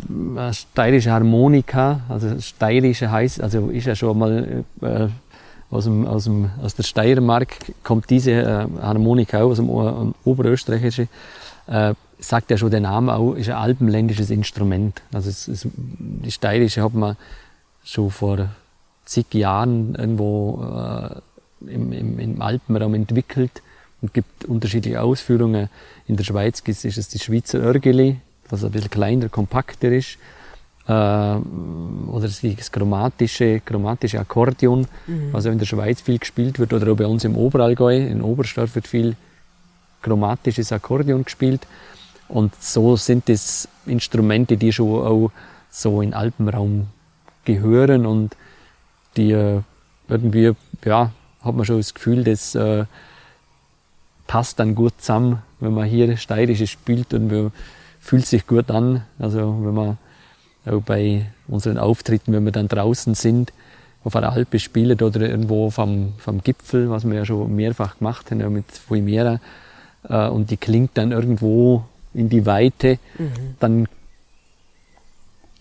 steirische 0.51 1.11
Harmonika, 1.11 2.01
also 2.09 2.39
steirische 2.41 3.09
heißt, 3.09 3.39
also 3.39 3.69
ist 3.69 3.87
ja 3.87 3.95
schon 3.95 4.17
mal 4.17 4.65
äh, 4.81 5.07
aus, 5.69 5.85
dem, 5.85 6.05
aus, 6.05 6.25
dem, 6.25 6.49
aus 6.61 6.75
der 6.75 6.83
Steiermark 6.83 7.55
kommt 7.83 8.09
diese 8.09 8.31
äh, 8.31 8.67
Harmonika 8.81 9.41
auch 9.41 9.51
aus 9.51 9.57
dem 9.57 9.69
o 9.69 10.13
Oberösterreichischen, 10.25 11.07
äh, 11.67 11.93
sagt 12.19 12.51
ja 12.51 12.57
schon 12.57 12.71
der 12.71 12.81
Name 12.81 13.15
auch, 13.15 13.35
ist 13.35 13.47
ein 13.47 13.55
alpenländisches 13.55 14.29
Instrument. 14.29 15.01
Also 15.13 15.29
es, 15.29 15.47
es, 15.47 15.67
die 15.73 16.31
steirische 16.31 16.83
hat 16.83 16.93
man 16.93 17.15
schon 17.85 18.11
vor 18.11 18.49
zig 19.05 19.33
Jahren 19.33 19.95
irgendwo 19.95 20.63
äh, 20.63 21.71
im, 21.71 21.91
im, 21.91 22.19
im 22.19 22.41
Alpenraum 22.41 22.93
entwickelt 22.93 23.61
und 24.01 24.13
gibt 24.13 24.45
unterschiedliche 24.45 25.01
Ausführungen. 25.01 25.69
In 26.07 26.17
der 26.17 26.23
Schweiz 26.23 26.59
ist 26.61 26.85
es 26.85 27.07
die 27.07 27.19
Schweizer 27.19 27.59
Örgeli, 27.59 28.17
was 28.49 28.63
ein 28.63 28.71
bisschen 28.71 28.89
kleiner, 28.89 29.29
kompakter 29.29 29.91
ist. 29.91 30.17
Äh, 30.87 30.91
oder 30.91 32.27
das 32.27 32.71
chromatische, 32.71 33.61
chromatische 33.61 34.19
Akkordeon, 34.19 34.87
mhm. 35.07 35.29
was 35.31 35.45
auch 35.45 35.51
in 35.51 35.59
der 35.59 35.65
Schweiz 35.65 36.01
viel 36.01 36.19
gespielt 36.19 36.59
wird, 36.59 36.73
oder 36.73 36.91
auch 36.91 36.97
bei 36.97 37.07
uns 37.07 37.23
im 37.23 37.35
Oberallgäu, 37.35 37.97
in 37.97 38.21
Oberstdorf 38.21 38.75
wird 38.75 38.87
viel 38.87 39.15
chromatisches 40.01 40.71
Akkordeon 40.71 41.23
gespielt. 41.25 41.65
Und 42.27 42.53
so 42.61 42.95
sind 42.97 43.29
es 43.29 43.67
Instrumente, 43.85 44.57
die 44.57 44.73
schon 44.73 45.05
auch 45.05 45.31
so 45.69 46.01
in 46.01 46.13
Alpenraum 46.13 46.87
gehören 47.43 48.05
und 48.05 48.35
die 49.17 49.31
äh, 49.31 49.61
irgendwie, 50.07 50.51
ja, 50.83 51.11
hat 51.41 51.55
man 51.55 51.65
schon 51.65 51.77
das 51.77 51.93
Gefühl, 51.93 52.23
das 52.23 52.55
äh, 52.55 52.85
passt 54.27 54.59
dann 54.59 54.75
gut 54.75 54.93
zusammen, 54.99 55.41
wenn 55.59 55.73
man 55.73 55.85
hier 55.85 56.17
Steirisches 56.17 56.69
spielt 56.69 57.13
und 57.13 57.29
wir 57.29 57.51
fühlt 57.99 58.25
sich 58.25 58.47
gut 58.47 58.71
an. 58.71 59.03
Also 59.19 59.39
wenn 59.61 59.73
man 59.73 59.97
auch 60.65 60.81
bei 60.81 61.25
unseren 61.47 61.77
Auftritten, 61.77 62.33
wenn 62.33 62.45
wir 62.45 62.51
dann 62.51 62.67
draußen 62.67 63.15
sind, 63.15 63.53
auf 64.03 64.15
einer 64.15 64.31
Alpe 64.31 64.59
spielen 64.59 64.99
oder 65.01 65.21
irgendwo 65.21 65.71
vom, 65.71 66.13
vom 66.17 66.41
Gipfel, 66.41 66.89
was 66.89 67.05
wir 67.05 67.15
ja 67.15 67.25
schon 67.25 67.55
mehrfach 67.55 67.97
gemacht 67.97 68.29
haben, 68.29 68.39
ja 68.39 68.49
mit 68.49 68.71
Fuimera, 68.71 69.39
äh, 70.07 70.27
und 70.27 70.51
die 70.51 70.57
klingt 70.57 70.91
dann 70.95 71.11
irgendwo 71.11 71.83
in 72.13 72.29
die 72.29 72.45
Weite, 72.45 72.99
mhm. 73.17 73.55
dann 73.59 73.87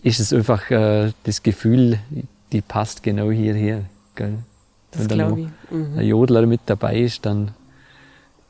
ist 0.03 0.19
es 0.19 0.31
einfach 0.31 0.69
äh, 0.69 1.11
das 1.23 1.41
Gefühl, 1.41 1.99
die 2.55 2.61
passt 2.61 3.03
genau 3.03 3.31
hierher. 3.31 3.81
Gell? 4.15 4.39
Das 4.91 5.09
Wenn 5.09 5.17
da 5.17 5.29
noch 5.29 5.37
mhm. 5.37 5.97
ein 5.97 6.05
Jodler 6.05 6.45
mit 6.45 6.61
dabei 6.65 6.99
ist, 6.99 7.25
dann, 7.25 7.51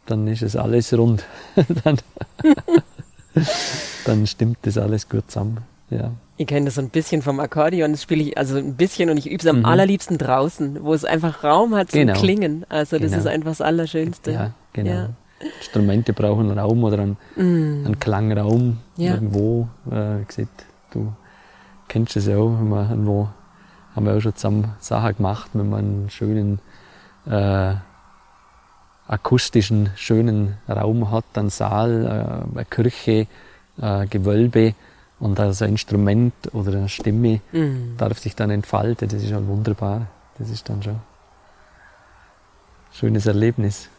dann 0.05 0.27
ist 0.27 0.43
es 0.43 0.55
alles 0.55 0.95
rund. 0.95 1.25
dann 1.83 1.97
dann 4.05 4.27
stimmt 4.27 4.59
das 4.61 4.77
alles 4.77 5.09
gut 5.09 5.29
zusammen. 5.29 5.57
Ja. 5.89 6.11
Ich 6.37 6.47
kenne 6.47 6.65
das 6.65 6.75
so 6.75 6.81
ein 6.81 6.89
bisschen 6.89 7.21
vom 7.21 7.39
Akkordeon, 7.39 7.91
das 7.91 8.03
spiele 8.03 8.23
ich 8.23 8.37
also 8.37 8.57
ein 8.57 8.75
bisschen 8.75 9.09
und 9.09 9.17
ich 9.17 9.27
übe 9.27 9.41
es 9.41 9.47
am 9.47 9.59
mhm. 9.59 9.65
allerliebsten 9.65 10.17
draußen, 10.17 10.83
wo 10.83 10.93
es 10.93 11.03
einfach 11.03 11.43
Raum 11.43 11.75
hat 11.75 11.91
zum 11.91 12.01
genau. 12.01 12.13
Klingen. 12.13 12.65
Also 12.69 12.97
das 12.97 13.11
genau. 13.11 13.21
ist 13.21 13.27
einfach 13.27 13.51
das 13.51 13.61
Allerschönste. 13.61 14.31
Ja, 14.31 14.51
genau. 14.73 14.91
Ja. 14.91 15.09
Instrumente 15.59 16.13
brauchen 16.13 16.57
Raum 16.57 16.83
oder 16.85 16.99
einen, 16.99 17.17
mm. 17.35 17.85
einen 17.85 17.99
Klangraum 17.99 18.77
ja. 18.95 19.15
irgendwo. 19.15 19.67
Äh, 19.91 20.23
gesagt, 20.25 20.65
du 20.91 21.11
kennst 21.89 22.15
es 22.15 22.27
ja 22.27 22.37
auch, 22.37 22.57
wenn 22.57 22.69
wir 22.69 22.89
irgendwo 22.89 23.29
haben 23.95 24.05
wir 24.05 24.15
auch 24.15 24.21
schon 24.21 24.35
zusammen 24.35 24.75
Sachen 24.79 25.15
gemacht, 25.15 25.51
wenn 25.53 25.69
man 25.69 25.79
einen 25.79 26.09
schönen 26.09 26.59
äh, 27.25 27.75
akustischen, 29.07 29.91
schönen 29.95 30.57
Raum 30.67 31.11
hat, 31.11 31.25
einen 31.35 31.49
Saal, 31.49 32.05
äh, 32.05 32.57
eine 32.57 32.65
Kirche, 32.65 33.27
äh, 33.81 34.07
Gewölbe 34.07 34.73
und 35.19 35.39
also 35.39 35.65
ein 35.65 35.71
Instrument 35.71 36.33
oder 36.53 36.73
eine 36.73 36.89
Stimme 36.89 37.41
mhm. 37.51 37.95
darf 37.97 38.19
sich 38.19 38.35
dann 38.35 38.49
entfalten. 38.49 39.07
Das 39.07 39.23
ist 39.23 39.29
schon 39.29 39.47
wunderbar. 39.47 40.07
Das 40.37 40.49
ist 40.49 40.67
dann 40.67 40.83
schon 40.83 40.95
ein 40.95 41.01
schönes 42.91 43.25
Erlebnis. 43.25 43.89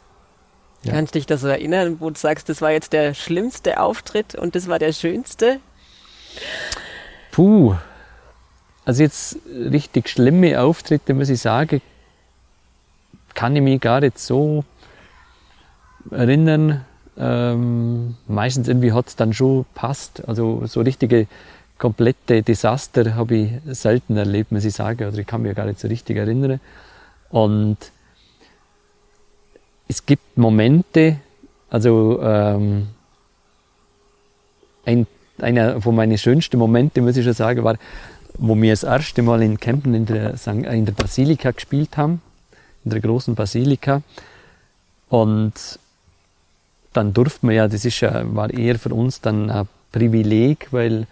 Ja. 0.82 0.92
Kannst 0.92 1.14
du 1.14 1.18
dich 1.18 1.26
da 1.26 1.38
so 1.38 1.48
erinnern, 1.48 1.96
wo 2.00 2.10
du 2.10 2.18
sagst, 2.18 2.48
das 2.48 2.60
war 2.60 2.70
jetzt 2.70 2.92
der 2.92 3.14
schlimmste 3.14 3.80
Auftritt 3.80 4.34
und 4.34 4.54
das 4.54 4.68
war 4.68 4.78
der 4.78 4.92
schönste? 4.92 5.58
Puh. 7.32 7.74
Also 8.86 9.02
jetzt 9.02 9.38
richtig 9.48 10.08
schlimme 10.08 10.60
Auftritte, 10.62 11.12
muss 11.12 11.28
ich 11.28 11.40
sagen, 11.40 11.82
kann 13.34 13.54
ich 13.56 13.62
mich 13.62 13.80
gar 13.80 14.00
nicht 14.00 14.18
so 14.18 14.64
erinnern. 16.10 16.84
Ähm, 17.18 18.16
meistens 18.28 18.68
irgendwie 18.68 18.92
hat 18.92 19.08
es 19.08 19.16
dann 19.16 19.34
schon 19.34 19.66
passt. 19.74 20.26
Also 20.28 20.62
so 20.66 20.82
richtige 20.82 21.26
komplette 21.78 22.44
Desaster 22.44 23.16
habe 23.16 23.34
ich 23.36 23.50
selten 23.66 24.16
erlebt, 24.16 24.52
muss 24.52 24.64
ich 24.64 24.74
sagen. 24.74 25.08
Oder 25.08 25.18
ich 25.18 25.26
kann 25.26 25.42
mich 25.42 25.56
gar 25.56 25.66
nicht 25.66 25.80
so 25.80 25.88
richtig 25.88 26.16
erinnern. 26.16 26.60
Und 27.30 27.78
es 29.88 30.06
gibt 30.06 30.38
Momente, 30.38 31.16
also 31.70 32.20
ähm, 32.22 32.86
ein, 34.84 35.08
einer 35.38 35.80
von 35.80 35.96
meinen 35.96 36.18
schönsten 36.18 36.56
Momente, 36.56 37.02
muss 37.02 37.16
ich 37.16 37.24
schon 37.24 37.34
sagen, 37.34 37.64
war, 37.64 37.76
wo 38.38 38.60
wir 38.60 38.72
das 38.72 38.82
erste 38.82 39.22
Mal 39.22 39.42
in 39.42 39.58
Kempten 39.58 39.94
in 39.94 40.06
der, 40.06 40.34
in 40.46 40.84
der 40.84 40.92
Basilika 40.92 41.50
gespielt 41.50 41.96
haben, 41.96 42.20
in 42.84 42.90
der 42.90 43.00
großen 43.00 43.34
Basilika. 43.34 44.02
Und 45.08 45.52
dann 46.92 47.12
durften 47.12 47.48
wir 47.48 47.54
ja, 47.54 47.68
das 47.68 47.84
ist 47.84 48.00
ja, 48.00 48.22
war 48.34 48.50
eher 48.50 48.78
für 48.78 48.94
uns 48.94 49.20
dann 49.20 49.50
ein 49.50 49.68
Privileg, 49.92 50.68
weil 50.70 51.06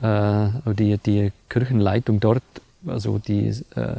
äh, 0.00 0.48
die, 0.74 0.98
die 0.98 1.32
Kirchenleitung 1.48 2.20
dort, 2.20 2.42
also 2.86 3.18
die 3.18 3.48
äh, 3.74 3.96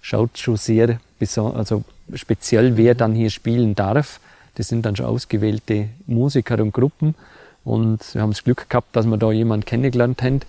schaut 0.00 0.38
schon 0.38 0.56
sehr 0.56 0.98
also 1.36 1.84
speziell, 2.14 2.76
wer 2.76 2.94
dann 2.94 3.14
hier 3.14 3.30
spielen 3.30 3.74
darf. 3.74 4.20
Das 4.54 4.68
sind 4.68 4.86
dann 4.86 4.96
schon 4.96 5.06
ausgewählte 5.06 5.88
Musiker 6.06 6.58
und 6.60 6.72
Gruppen. 6.72 7.14
Und 7.64 8.14
wir 8.14 8.22
haben 8.22 8.30
das 8.30 8.42
Glück 8.42 8.68
gehabt, 8.68 8.96
dass 8.96 9.06
wir 9.06 9.16
da 9.18 9.30
jemanden 9.30 9.66
kennengelernt 9.66 10.22
haben, 10.22 10.40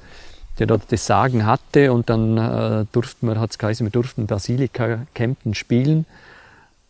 der 0.62 0.68
dort 0.68 0.92
das 0.92 1.06
Sagen 1.06 1.46
hatte. 1.46 1.92
Und 1.92 2.10
dann 2.10 2.38
äh, 2.38 2.86
durften 2.92 3.28
wir, 3.28 3.40
hat 3.40 3.52
es 3.52 3.58
geheißen, 3.58 3.86
wir 3.86 3.92
durften 3.92 4.28
Basilika 4.28 5.08
Kempten 5.14 5.56
spielen. 5.56 6.06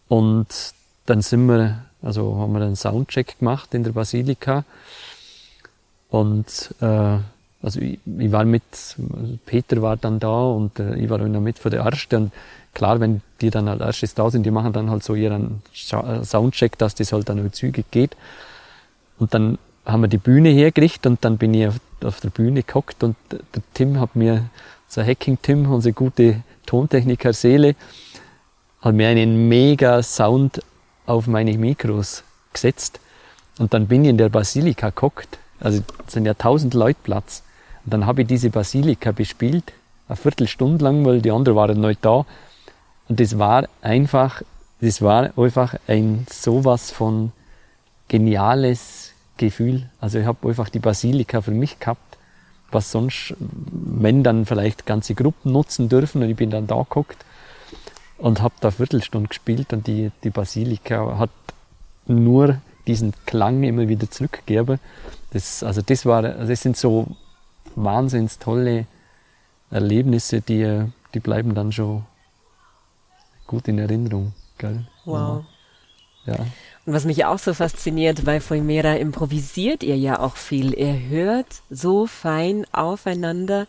Und 0.08 0.48
dann 1.06 1.22
sind 1.22 1.48
wir 1.48 1.80
also 2.02 2.38
haben 2.38 2.54
wir 2.54 2.62
einen 2.62 2.76
Soundcheck 2.76 3.40
gemacht 3.40 3.74
in 3.74 3.84
der 3.84 3.92
Basilika. 3.92 4.64
Und 6.10 6.74
äh, 6.82 7.18
also 7.62 7.80
ich, 7.80 8.00
ich 8.06 8.32
war 8.32 8.44
mit, 8.44 8.64
Peter 9.46 9.82
war 9.82 9.98
dann 9.98 10.20
da 10.20 10.44
und 10.46 10.80
äh, 10.80 10.96
ich 10.96 11.10
war 11.10 11.20
dann 11.20 11.44
mit 11.44 11.60
für 11.60 11.70
der 11.70 11.86
Erste. 11.86 12.18
Und 12.18 12.32
klar, 12.74 13.00
wenn 13.00 13.22
die 13.40 13.52
dann 13.52 13.68
als 13.68 13.82
erstes 13.82 14.16
da 14.16 14.30
sind, 14.32 14.44
die 14.44 14.52
machen 14.52 14.74
dann 14.74 14.90
halt 14.90 15.04
so 15.04 15.14
ihren 15.14 15.62
Soundcheck, 15.74 16.78
dass 16.78 16.96
das 16.96 17.14
halt 17.14 17.30
dann 17.30 17.46
auch 17.46 17.52
zügig 17.52 17.86
geht. 17.92 18.18
Und 19.20 19.34
dann 19.34 19.60
haben 19.86 20.02
wir 20.02 20.08
die 20.08 20.18
Bühne 20.18 20.50
hergerichtet 20.50 21.06
und 21.08 21.26
dann 21.26 21.38
bin 21.38 21.54
ich 21.54 21.68
auf, 21.68 21.80
auf 22.04 22.20
der 22.20 22.30
Bühne 22.30 22.64
gehockt 22.64 23.04
und 23.04 23.16
der 23.32 23.62
Tim 23.74 24.00
hat 24.00 24.16
mir, 24.16 24.46
so 24.88 25.02
Hacking 25.02 25.38
Tim, 25.42 25.72
unsere 25.72 25.94
gute 25.94 26.44
Tontechniker 26.66 27.34
Seele, 27.34 27.76
hat 28.82 28.94
mir 28.94 29.08
einen 29.08 29.48
mega 29.48 30.02
Sound 30.04 30.62
auf 31.06 31.28
meine 31.28 31.58
Mikros 31.58 32.24
gesetzt 32.54 33.00
und 33.58 33.74
dann 33.74 33.88
bin 33.88 34.04
ich 34.04 34.10
in 34.10 34.18
der 34.18 34.30
Basilika 34.30 34.90
geguckt. 34.90 35.38
Also 35.60 35.84
es 36.08 36.14
sind 36.14 36.26
ja 36.26 36.34
tausend 36.34 36.74
Leute 36.74 37.00
Platz. 37.04 37.44
Und 37.86 37.94
dann 37.94 38.06
habe 38.06 38.22
ich 38.22 38.28
diese 38.28 38.50
Basilika 38.50 39.12
bespielt, 39.12 39.74
eine 40.08 40.16
Viertelstunde 40.16 40.84
lang, 40.84 41.06
weil 41.06 41.22
die 41.22 41.32
anderen 41.32 41.56
waren 41.56 41.80
nicht 41.80 42.04
da. 42.04 42.26
Und 43.08 43.20
das 43.20 43.38
war 43.38 43.68
einfach, 43.82 44.42
das 44.80 45.02
war 45.02 45.38
einfach 45.38 45.76
ein 45.88 46.26
sowas 46.30 46.92
von 46.92 47.32
geniales 48.08 49.11
Gefühl. 49.48 49.90
Also 50.00 50.20
ich 50.20 50.26
habe 50.26 50.48
einfach 50.48 50.70
die 50.70 50.80
Basilika 50.80 51.42
für 51.42 51.52
mich 51.52 51.80
gehabt, 51.80 52.18
was 52.72 52.92
sonst, 52.92 53.36
wenn 53.40 54.24
dann 54.24 54.46
vielleicht 54.46 54.86
ganze 54.86 55.16
Gruppen 55.16 55.52
nutzen 55.52 55.90
dürfen 55.90 56.24
und 56.24 56.30
ich 56.30 56.36
bin 56.36 56.50
dann 56.50 56.68
da 56.68 56.78
geguckt 56.78 57.26
und 58.18 58.42
habe 58.42 58.54
da 58.62 58.72
Viertelstunde 58.72 59.28
gespielt 59.28 59.74
und 59.74 59.88
die, 59.88 60.12
die 60.24 60.30
Basilika 60.30 61.18
hat 61.18 61.32
nur 62.08 62.62
diesen 62.88 63.14
Klang 63.26 63.64
immer 63.64 63.88
wieder 63.88 64.10
zurückgebe. 64.10 64.80
Das, 65.32 65.64
also 65.64 65.82
das 65.82 66.06
war, 66.06 66.24
also 66.24 66.48
das 66.48 66.62
sind 66.62 66.78
so 66.78 67.08
wahnsinns 67.76 68.40
tolle 68.40 68.86
Erlebnisse, 69.70 70.42
die, 70.42 70.86
die 71.14 71.20
bleiben 71.20 71.56
dann 71.56 71.72
schon 71.72 72.06
gut 73.48 73.68
in 73.68 73.80
Erinnerung. 73.80 74.34
Gell? 74.58 74.86
Wow. 75.06 75.46
Ja. 76.26 76.36
Und 76.92 76.96
was 76.96 77.06
mich 77.06 77.24
auch 77.24 77.40
so 77.40 77.54
fasziniert, 77.54 78.26
bei 78.26 78.42
Voimera 78.42 78.96
improvisiert 78.96 79.82
ihr 79.82 79.96
ja 79.96 80.20
auch 80.20 80.36
viel. 80.36 80.78
Ihr 80.78 81.08
hört 81.08 81.48
so 81.70 82.06
fein 82.06 82.66
aufeinander 82.74 83.66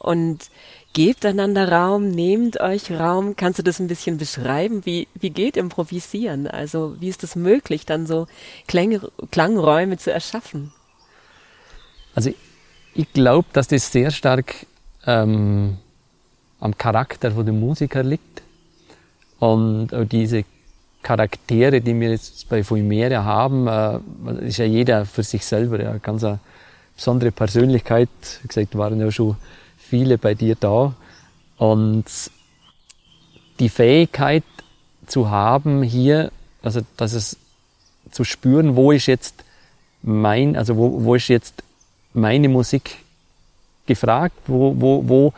und 0.00 0.50
gebt 0.92 1.24
einander 1.24 1.70
Raum, 1.70 2.08
nehmt 2.08 2.58
euch 2.58 2.90
Raum. 2.90 3.36
Kannst 3.36 3.60
du 3.60 3.62
das 3.62 3.78
ein 3.78 3.86
bisschen 3.86 4.18
beschreiben? 4.18 4.84
Wie, 4.84 5.06
wie 5.14 5.30
geht 5.30 5.56
Improvisieren? 5.56 6.48
Also 6.48 6.96
wie 6.98 7.06
ist 7.08 7.22
es 7.22 7.36
möglich, 7.36 7.86
dann 7.86 8.04
so 8.04 8.26
Klang, 8.66 9.00
Klangräume 9.30 9.96
zu 9.96 10.12
erschaffen? 10.12 10.72
Also 12.16 12.34
ich 12.94 13.12
glaube, 13.12 13.46
dass 13.52 13.68
das 13.68 13.92
sehr 13.92 14.10
stark 14.10 14.66
ähm, 15.06 15.78
am 16.58 16.76
Charakter 16.76 17.30
von 17.30 17.46
dem 17.46 17.60
Musiker 17.60 18.02
liegt 18.02 18.42
und 19.38 19.94
auch 19.94 20.04
diese 20.04 20.44
Charaktere, 21.06 21.80
die 21.80 21.98
wir 22.00 22.10
jetzt 22.10 22.48
bei 22.48 22.64
Fulmere 22.64 23.24
haben, 23.24 23.68
äh, 23.68 24.48
ist 24.48 24.56
ja 24.56 24.64
jeder 24.64 25.06
für 25.06 25.22
sich 25.22 25.46
selber 25.46 25.80
ja 25.80 25.98
ganz 25.98 26.24
eine 26.24 26.40
besondere 26.96 27.30
Persönlichkeit. 27.30 28.08
Wie 28.42 28.48
gesagt, 28.48 28.76
waren 28.76 28.98
ja 28.98 29.12
schon 29.12 29.36
viele 29.78 30.18
bei 30.18 30.34
dir 30.34 30.56
da. 30.58 30.94
Und 31.58 32.06
die 33.60 33.68
Fähigkeit 33.68 34.42
zu 35.06 35.30
haben 35.30 35.84
hier, 35.84 36.32
also 36.60 36.80
dass 36.96 37.12
es 37.12 37.36
zu 38.10 38.24
spüren, 38.24 38.74
wo 38.74 38.90
ist 38.90 39.06
jetzt 39.06 39.44
mein, 40.02 40.56
also 40.56 40.76
wo, 40.76 41.04
wo 41.04 41.14
ist 41.14 41.28
jetzt 41.28 41.62
meine 42.14 42.48
Musik 42.48 42.96
gefragt, 43.86 44.36
wo, 44.48 44.74
wo, 44.76 45.08
wo 45.08 45.32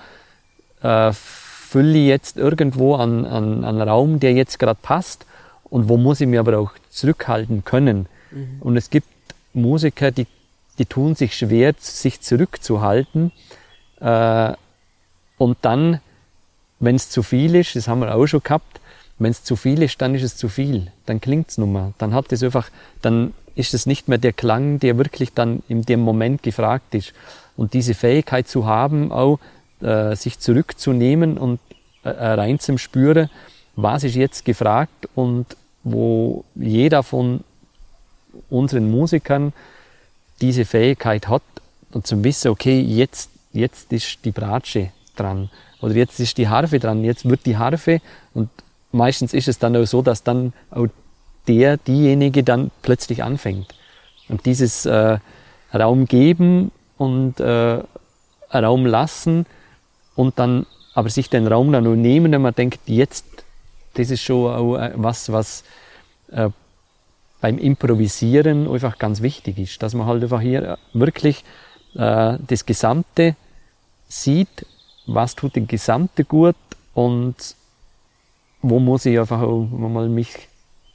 äh, 0.80 1.12
fülle 1.12 1.98
ich 1.98 2.06
jetzt 2.06 2.38
irgendwo 2.38 2.94
an, 2.94 3.26
an, 3.26 3.64
an 3.64 3.82
Raum, 3.82 4.18
der 4.18 4.32
jetzt 4.32 4.58
gerade 4.58 4.78
passt 4.80 5.26
und 5.70 5.88
wo 5.88 5.96
muss 5.96 6.20
ich 6.20 6.26
mir 6.26 6.40
aber 6.40 6.58
auch 6.58 6.72
zurückhalten 6.90 7.64
können. 7.64 8.06
Mhm. 8.30 8.56
Und 8.60 8.76
es 8.76 8.90
gibt 8.90 9.08
Musiker, 9.54 10.10
die, 10.10 10.26
die 10.78 10.86
tun 10.86 11.14
sich 11.14 11.36
schwer, 11.36 11.74
sich 11.78 12.20
zurückzuhalten, 12.20 13.32
äh, 14.00 14.52
und 15.36 15.58
dann, 15.62 16.00
wenn 16.80 16.96
es 16.96 17.10
zu 17.10 17.22
viel 17.22 17.54
ist, 17.54 17.76
das 17.76 17.88
haben 17.88 18.00
wir 18.00 18.14
auch 18.14 18.26
schon 18.26 18.42
gehabt, 18.42 18.80
wenn 19.18 19.30
es 19.30 19.42
zu 19.42 19.56
viel 19.56 19.82
ist, 19.82 20.00
dann 20.00 20.14
ist 20.14 20.22
es 20.22 20.36
zu 20.36 20.48
viel. 20.48 20.92
Dann 21.06 21.20
klingt's 21.20 21.58
nun 21.58 21.72
mal. 21.72 21.94
Dann 21.98 22.14
hat 22.14 22.30
es 22.32 22.42
einfach, 22.42 22.70
dann 23.02 23.34
ist 23.54 23.74
es 23.74 23.86
nicht 23.86 24.08
mehr 24.08 24.18
der 24.18 24.32
Klang, 24.32 24.78
der 24.78 24.98
wirklich 24.98 25.32
dann 25.32 25.62
in 25.68 25.82
dem 25.82 26.00
Moment 26.00 26.42
gefragt 26.42 26.94
ist. 26.94 27.12
Und 27.56 27.74
diese 27.74 27.94
Fähigkeit 27.94 28.46
zu 28.46 28.66
haben, 28.66 29.10
auch 29.10 29.40
äh, 29.80 30.14
sich 30.14 30.38
zurückzunehmen 30.38 31.38
und 31.38 31.58
äh, 32.04 32.10
rein 32.10 32.60
zum 32.60 32.78
Spüren, 32.78 33.28
was 33.80 34.02
ist 34.02 34.16
jetzt 34.16 34.44
gefragt 34.44 35.08
und 35.14 35.46
wo 35.84 36.44
jeder 36.56 37.04
von 37.04 37.44
unseren 38.50 38.90
Musikern 38.90 39.52
diese 40.40 40.64
Fähigkeit 40.64 41.28
hat 41.28 41.42
und 41.92 42.06
zum 42.06 42.24
Wissen, 42.24 42.50
okay, 42.50 42.80
jetzt 42.80 43.30
jetzt 43.52 43.92
ist 43.92 44.24
die 44.24 44.32
Bratsche 44.32 44.90
dran 45.14 45.48
oder 45.80 45.94
jetzt 45.94 46.18
ist 46.18 46.38
die 46.38 46.48
Harfe 46.48 46.80
dran, 46.80 47.04
jetzt 47.04 47.28
wird 47.28 47.46
die 47.46 47.56
Harfe 47.56 48.00
und 48.34 48.50
meistens 48.90 49.32
ist 49.32 49.46
es 49.46 49.58
dann 49.60 49.76
auch 49.76 49.86
so, 49.86 50.02
dass 50.02 50.24
dann 50.24 50.52
auch 50.70 50.88
der, 51.46 51.76
diejenige 51.76 52.42
dann 52.42 52.70
plötzlich 52.82 53.22
anfängt. 53.22 53.74
Und 54.28 54.44
dieses 54.44 54.86
äh, 54.86 55.18
Raum 55.72 56.06
geben 56.06 56.72
und 56.98 57.40
äh, 57.40 57.78
Raum 58.52 58.86
lassen 58.86 59.46
und 60.14 60.38
dann 60.38 60.66
aber 60.94 61.10
sich 61.10 61.30
den 61.30 61.46
Raum 61.46 61.70
dann 61.72 61.84
nur 61.84 61.96
nehmen, 61.96 62.32
wenn 62.32 62.42
man 62.42 62.54
denkt, 62.54 62.80
jetzt, 62.86 63.24
das 63.98 64.10
ist 64.10 64.22
schon 64.22 64.52
auch 64.52 64.76
äh, 64.76 64.92
was, 64.94 65.32
was 65.32 65.64
äh, 66.30 66.50
beim 67.40 67.58
Improvisieren 67.58 68.68
einfach 68.70 68.98
ganz 68.98 69.22
wichtig 69.22 69.58
ist, 69.58 69.82
dass 69.82 69.94
man 69.94 70.06
halt 70.06 70.22
einfach 70.22 70.40
hier 70.40 70.78
wirklich 70.92 71.44
äh, 71.94 72.38
das 72.46 72.66
Gesamte 72.66 73.36
sieht, 74.08 74.66
was 75.06 75.34
tut 75.34 75.56
den 75.56 75.66
Gesamte 75.66 76.24
gut 76.24 76.56
und 76.94 77.36
wo 78.62 78.80
muss 78.80 79.06
ich 79.06 79.18
einfach 79.18 79.42
auch 79.42 79.66
mal 79.66 80.08
mich 80.08 80.48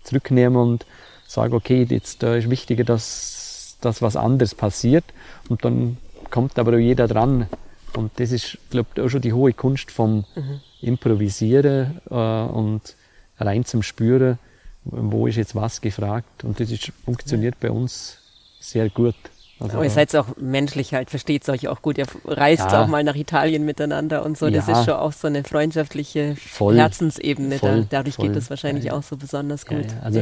zurücknehmen 0.04 0.58
und 0.58 0.86
sagen, 1.28 1.54
okay, 1.54 1.86
jetzt 1.90 2.24
äh, 2.24 2.40
ist 2.40 2.50
wichtiger, 2.50 2.84
dass, 2.84 3.78
dass 3.82 4.02
was 4.02 4.16
anderes 4.16 4.54
passiert 4.56 5.06
und 5.50 5.64
dann 5.64 5.98
kommt 6.30 6.60
aber 6.60 6.74
auch 6.74 6.80
jeder 6.80 7.08
dran 7.08 7.48
und 7.96 8.12
das 8.20 8.32
ist, 8.32 8.58
glaube 8.70 8.90
ich, 8.96 9.02
auch 9.02 9.10
schon 9.10 9.22
die 9.22 9.34
hohe 9.34 9.54
Kunst 9.54 9.92
vom 9.92 10.26
mhm. 10.36 10.62
Improvisieren 10.84 12.02
äh, 12.10 12.14
und 12.14 12.96
rein 13.40 13.66
zum 13.66 13.84
Spüren, 13.84 14.38
wo 14.84 15.28
ist 15.28 15.38
jetzt 15.38 15.56
was 15.56 15.82
gefragt 15.82 16.44
und 16.44 16.60
das 16.60 16.72
ist, 16.72 16.92
funktioniert 17.06 17.60
bei 17.60 17.72
uns 17.72 18.18
sehr 18.60 18.90
gut. 18.90 19.16
Also, 19.60 19.76
Aber 19.76 19.86
ihr 19.86 19.90
seid 19.90 20.14
auch 20.16 20.36
menschlich 20.38 20.94
halt, 20.94 21.10
versteht 21.10 21.48
euch 21.48 21.68
auch 21.68 21.82
gut. 21.82 21.98
Ihr 21.98 22.06
reist 22.26 22.72
ja. 22.72 22.84
auch 22.84 22.88
mal 22.88 23.04
nach 23.04 23.16
Italien 23.16 23.64
miteinander 23.66 24.26
und 24.26 24.38
so. 24.38 24.50
Das 24.50 24.68
ja. 24.68 24.80
ist 24.80 24.86
schon 24.86 24.96
auch 24.96 25.14
so 25.14 25.28
eine 25.28 25.44
freundschaftliche 25.44 26.36
voll, 26.36 26.76
Herzensebene. 26.76 27.60
Voll, 27.60 27.82
da. 27.82 27.88
Dadurch 27.98 28.16
voll, 28.16 28.28
geht 28.28 28.36
das 28.36 28.50
wahrscheinlich 28.50 28.86
ja, 28.86 28.94
auch 28.94 29.04
so 29.04 29.16
besonders 29.16 29.66
gut. 29.66 29.86
Also 30.02 30.22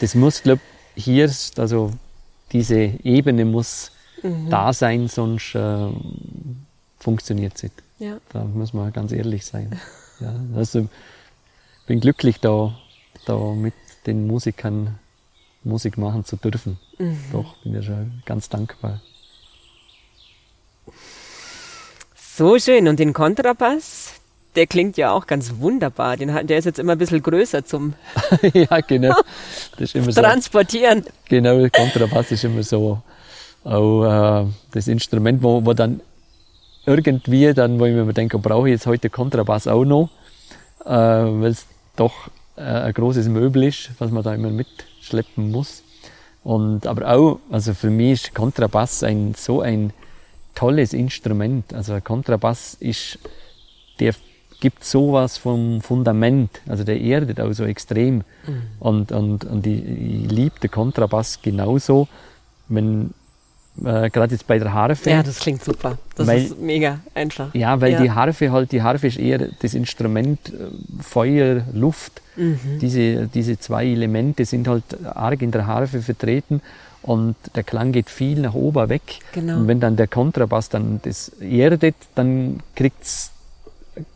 das 0.00 0.14
muss, 0.14 0.42
glaube 0.42 0.60
ich, 0.96 1.04
hier, 1.04 1.30
also 1.58 1.92
diese 2.50 2.90
Ebene 3.04 3.44
muss 3.44 3.92
mhm. 4.22 4.50
da 4.50 4.72
sein, 4.72 5.06
sonst 5.06 5.54
äh, 5.54 5.86
funktioniert 6.98 7.54
es 7.56 7.62
nicht. 7.64 7.74
Ja. 8.00 8.18
Da 8.32 8.44
muss 8.44 8.72
man 8.72 8.92
ganz 8.92 9.12
ehrlich 9.12 9.46
sein. 9.46 9.78
ja, 10.20 10.34
also 10.56 10.88
bin 11.86 12.00
glücklich 12.00 12.40
da, 12.40 12.74
da 13.26 13.36
mit 13.54 13.74
den 14.06 14.26
Musikern 14.26 14.98
Musik 15.62 15.98
machen 15.98 16.24
zu 16.24 16.36
dürfen. 16.36 16.78
Mhm. 16.98 17.18
Doch, 17.32 17.56
bin 17.62 17.74
ja 17.74 17.82
schon 17.82 18.22
ganz 18.24 18.48
dankbar. 18.48 19.00
So 22.16 22.58
schön. 22.58 22.88
Und 22.88 22.98
den 22.98 23.12
Kontrabass, 23.12 24.14
der 24.56 24.66
klingt 24.66 24.96
ja 24.96 25.12
auch 25.12 25.26
ganz 25.26 25.56
wunderbar. 25.58 26.16
Den, 26.16 26.46
der 26.46 26.58
ist 26.58 26.64
jetzt 26.64 26.78
immer 26.78 26.92
ein 26.92 26.98
bisschen 26.98 27.22
größer 27.22 27.64
zum 27.66 27.92
ja, 28.54 28.80
genau. 28.80 29.14
Das 29.72 29.94
ist 29.94 29.96
immer 29.96 30.12
Transportieren. 30.12 31.02
So, 31.02 31.10
genau, 31.28 31.58
der 31.58 31.70
Kontrabass 31.70 32.30
ist 32.30 32.44
immer 32.44 32.62
so 32.62 33.02
auch, 33.62 34.42
äh, 34.42 34.46
das 34.72 34.88
Instrument, 34.88 35.42
wo, 35.42 35.64
wo 35.64 35.74
dann 35.74 36.00
irgendwie 36.86 37.52
dann, 37.52 37.78
wo 37.78 37.86
ich 37.86 37.94
mir 37.94 38.12
denke, 38.12 38.38
brauche 38.38 38.68
ich 38.68 38.72
jetzt 38.72 38.86
heute 38.86 39.10
Kontrabass 39.10 39.66
auch 39.66 39.84
noch, 39.84 40.10
äh, 40.84 40.90
weil 40.90 41.50
es 41.50 41.66
doch 41.96 42.28
äh, 42.56 42.62
ein 42.62 42.92
großes 42.92 43.28
Möbel 43.28 43.64
ist, 43.64 43.90
was 43.98 44.10
man 44.10 44.22
da 44.22 44.34
immer 44.34 44.50
mitschleppen 44.50 45.50
muss. 45.50 45.82
Und, 46.42 46.86
aber 46.86 47.14
auch, 47.14 47.40
also 47.50 47.74
für 47.74 47.90
mich 47.90 48.12
ist 48.12 48.34
Kontrabass 48.34 49.02
ein, 49.02 49.34
so 49.36 49.60
ein 49.60 49.92
tolles 50.54 50.92
Instrument. 50.92 51.74
Also 51.74 52.00
Kontrabass 52.00 52.74
ist, 52.74 53.18
der 53.98 54.14
gibt 54.60 54.84
sowas 54.84 55.38
vom 55.38 55.80
Fundament, 55.80 56.60
also 56.68 56.84
der 56.84 57.00
erdet 57.00 57.40
auch 57.40 57.52
so 57.52 57.64
extrem. 57.64 58.16
Mhm. 58.16 58.62
Und, 58.78 59.12
und, 59.12 59.44
und 59.44 59.66
ich, 59.66 59.84
ich 59.84 60.30
liebe 60.30 60.60
den 60.60 60.70
Kontrabass 60.70 61.40
genauso, 61.42 62.08
wenn 62.68 63.12
äh, 63.84 64.10
gerade 64.10 64.32
jetzt 64.32 64.46
bei 64.46 64.58
der 64.58 64.72
Harfe. 64.72 65.10
Ja, 65.10 65.22
das 65.22 65.38
klingt 65.40 65.64
super. 65.64 65.98
Das 66.14 66.26
weil, 66.26 66.44
ist 66.44 66.60
mega 66.60 67.00
einfach. 67.14 67.54
Ja, 67.54 67.80
weil 67.80 67.92
ja. 67.92 68.02
die 68.02 68.10
Harfe 68.10 68.52
halt, 68.52 68.72
die 68.72 68.82
Harfe 68.82 69.06
ist 69.06 69.18
eher 69.18 69.38
das 69.60 69.74
Instrument 69.74 70.38
äh, 70.48 71.02
Feuer, 71.02 71.62
Luft. 71.72 72.20
Mhm. 72.36 72.78
Diese, 72.80 73.26
diese 73.26 73.58
zwei 73.58 73.86
Elemente 73.86 74.44
sind 74.44 74.68
halt 74.68 74.84
arg 75.04 75.42
in 75.42 75.50
der 75.50 75.66
Harfe 75.66 76.02
vertreten 76.02 76.60
und 77.02 77.36
der 77.54 77.62
Klang 77.62 77.92
geht 77.92 78.10
viel 78.10 78.40
nach 78.40 78.54
oben 78.54 78.88
weg. 78.88 79.20
Genau. 79.32 79.58
Und 79.58 79.68
wenn 79.68 79.80
dann 79.80 79.96
der 79.96 80.06
Kontrabass 80.06 80.68
dann 80.68 81.00
das 81.02 81.30
erdet, 81.40 81.96
dann 82.14 82.60
kriegt's 82.74 83.32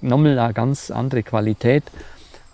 nochmal 0.00 0.38
eine 0.38 0.53
ganz 0.53 0.90
andere 0.90 1.22
Qualität. 1.22 1.85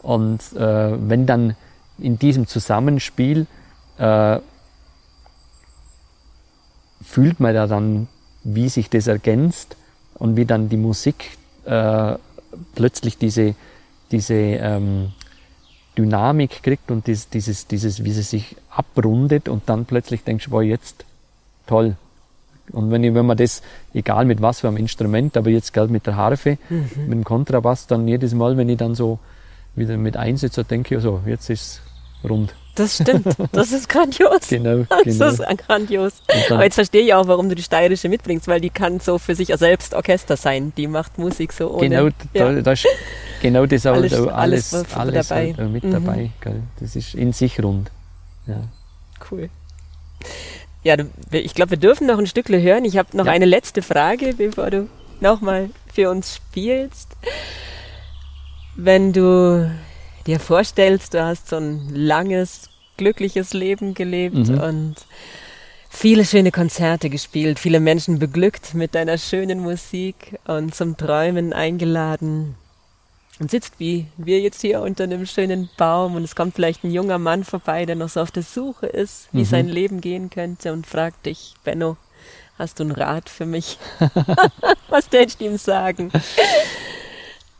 Und 0.02 0.40
äh, 0.56 1.08
wenn 1.08 1.26
dann 1.26 1.56
in 1.98 2.18
diesem 2.18 2.46
Zusammenspiel 2.46 3.46
äh, 3.98 4.38
fühlt 7.02 7.40
man 7.40 7.54
ja 7.54 7.66
dann, 7.66 8.08
wie 8.44 8.68
sich 8.68 8.90
das 8.90 9.06
ergänzt 9.06 9.76
und 10.14 10.36
wie 10.36 10.44
dann 10.44 10.68
die 10.68 10.76
Musik 10.76 11.38
äh, 11.64 12.14
plötzlich 12.74 13.18
diese, 13.18 13.54
diese 14.10 14.34
ähm, 14.34 15.12
Dynamik 15.96 16.62
kriegt 16.62 16.90
und 16.90 17.06
dieses, 17.06 17.28
dieses, 17.28 17.66
dieses, 17.66 18.04
wie 18.04 18.12
sie 18.12 18.22
sich 18.22 18.56
abrundet 18.70 19.48
und 19.48 19.68
dann 19.68 19.84
plötzlich 19.84 20.24
denkst 20.24 20.46
du, 20.46 20.50
wow, 20.52 20.62
jetzt 20.62 21.04
toll. 21.66 21.96
Und 22.72 22.90
wenn, 22.90 23.02
ich, 23.02 23.14
wenn 23.14 23.26
man 23.26 23.36
das, 23.36 23.62
egal 23.94 24.24
mit 24.26 24.40
was 24.40 24.60
für 24.60 24.68
einem 24.68 24.76
Instrument, 24.76 25.36
aber 25.36 25.50
jetzt 25.50 25.72
gerade 25.72 25.92
mit 25.92 26.06
der 26.06 26.16
Harfe, 26.16 26.58
mhm. 26.68 26.88
mit 27.06 27.12
dem 27.12 27.24
Kontrabass, 27.24 27.86
dann 27.86 28.06
jedes 28.06 28.32
Mal, 28.34 28.56
wenn 28.56 28.68
ich 28.68 28.78
dann 28.78 28.94
so 28.94 29.18
wieder 29.74 29.96
mit 29.96 30.16
einsetze, 30.16 30.64
denke 30.64 30.96
ich 30.96 31.02
so, 31.02 31.20
jetzt 31.26 31.50
ist 31.50 31.80
es 32.22 32.28
rund. 32.28 32.54
Das 32.76 32.96
stimmt. 32.96 33.26
Das 33.52 33.72
ist 33.72 33.88
grandios. 33.88 34.40
Genau, 34.48 34.84
Das 34.88 35.04
genau. 35.04 35.26
ist 35.28 35.42
grandios. 35.66 36.12
Aber 36.50 36.64
jetzt 36.64 36.76
verstehe 36.76 37.02
ich 37.02 37.12
auch, 37.14 37.26
warum 37.26 37.48
du 37.48 37.54
die 37.54 37.62
steirische 37.62 38.08
mitbringst, 38.08 38.46
weil 38.48 38.60
die 38.60 38.70
kann 38.70 39.00
so 39.00 39.18
für 39.18 39.34
sich 39.34 39.48
selbst 39.56 39.92
Orchester 39.94 40.36
sein. 40.36 40.72
Die 40.76 40.86
macht 40.86 41.18
Musik 41.18 41.52
so 41.52 41.70
ohne. 41.70 41.88
Genau, 41.88 42.06
ja. 42.32 42.52
da, 42.52 42.62
da 42.62 42.72
ist 42.72 42.86
genau 43.42 43.66
das 43.66 43.84
auch 43.86 43.94
Alles- 43.94 44.12
alles, 44.14 44.74
alles 44.74 44.94
alles, 44.94 45.28
dabei. 45.28 45.54
halt 45.58 45.70
mit 45.72 45.84
Mhm. 45.84 45.90
dabei. 45.92 46.30
Gell? 46.40 46.62
Das 46.78 46.96
ist 46.96 47.14
in 47.14 47.32
sich 47.32 47.62
rund. 47.62 47.90
Ja. 48.46 48.62
Cool. 49.30 49.50
Ja, 50.82 50.96
du, 50.96 51.04
ich 51.32 51.54
glaube, 51.54 51.72
wir 51.72 51.78
dürfen 51.78 52.06
noch 52.06 52.18
ein 52.18 52.26
Stückle 52.26 52.60
hören. 52.62 52.84
Ich 52.86 52.96
habe 52.96 53.14
noch 53.16 53.26
Ja. 53.26 53.32
eine 53.32 53.44
letzte 53.44 53.82
Frage, 53.82 54.32
bevor 54.36 54.70
du 54.70 54.88
nochmal 55.20 55.70
für 55.92 56.08
uns 56.08 56.36
spielst. 56.36 57.08
Wenn 58.76 59.12
du 59.12 59.70
dir 60.26 60.40
vorstellst, 60.40 61.14
du 61.14 61.22
hast 61.24 61.48
so 61.48 61.56
ein 61.56 61.88
langes, 61.94 62.68
glückliches 62.96 63.52
Leben 63.54 63.94
gelebt 63.94 64.36
Mhm. 64.48 64.60
und 64.60 64.94
viele 65.88 66.24
schöne 66.24 66.52
Konzerte 66.52 67.10
gespielt, 67.10 67.58
viele 67.58 67.80
Menschen 67.80 68.18
beglückt 68.18 68.74
mit 68.74 68.94
deiner 68.94 69.18
schönen 69.18 69.60
Musik 69.60 70.38
und 70.46 70.74
zum 70.74 70.96
Träumen 70.96 71.52
eingeladen 71.52 72.54
und 73.38 73.50
sitzt 73.50 73.74
wie 73.78 74.06
wir 74.18 74.38
jetzt 74.40 74.60
hier 74.60 74.82
unter 74.82 75.04
einem 75.04 75.24
schönen 75.26 75.70
Baum 75.78 76.14
und 76.14 76.24
es 76.24 76.36
kommt 76.36 76.54
vielleicht 76.54 76.84
ein 76.84 76.90
junger 76.92 77.18
Mann 77.18 77.42
vorbei, 77.44 77.86
der 77.86 77.96
noch 77.96 78.10
so 78.10 78.20
auf 78.20 78.30
der 78.30 78.42
Suche 78.42 78.86
ist, 78.86 79.28
wie 79.32 79.40
Mhm. 79.40 79.44
sein 79.46 79.68
Leben 79.68 80.00
gehen 80.02 80.28
könnte 80.30 80.72
und 80.74 80.86
fragt 80.86 81.24
dich, 81.26 81.54
Benno, 81.64 81.96
hast 82.58 82.78
du 82.78 82.82
einen 82.84 82.92
Rat 82.92 83.30
für 83.30 83.46
mich? 83.46 83.78
Was 84.90 85.08
tätst 85.08 85.40
du 85.40 85.46
ihm 85.46 85.56
sagen? 85.56 86.12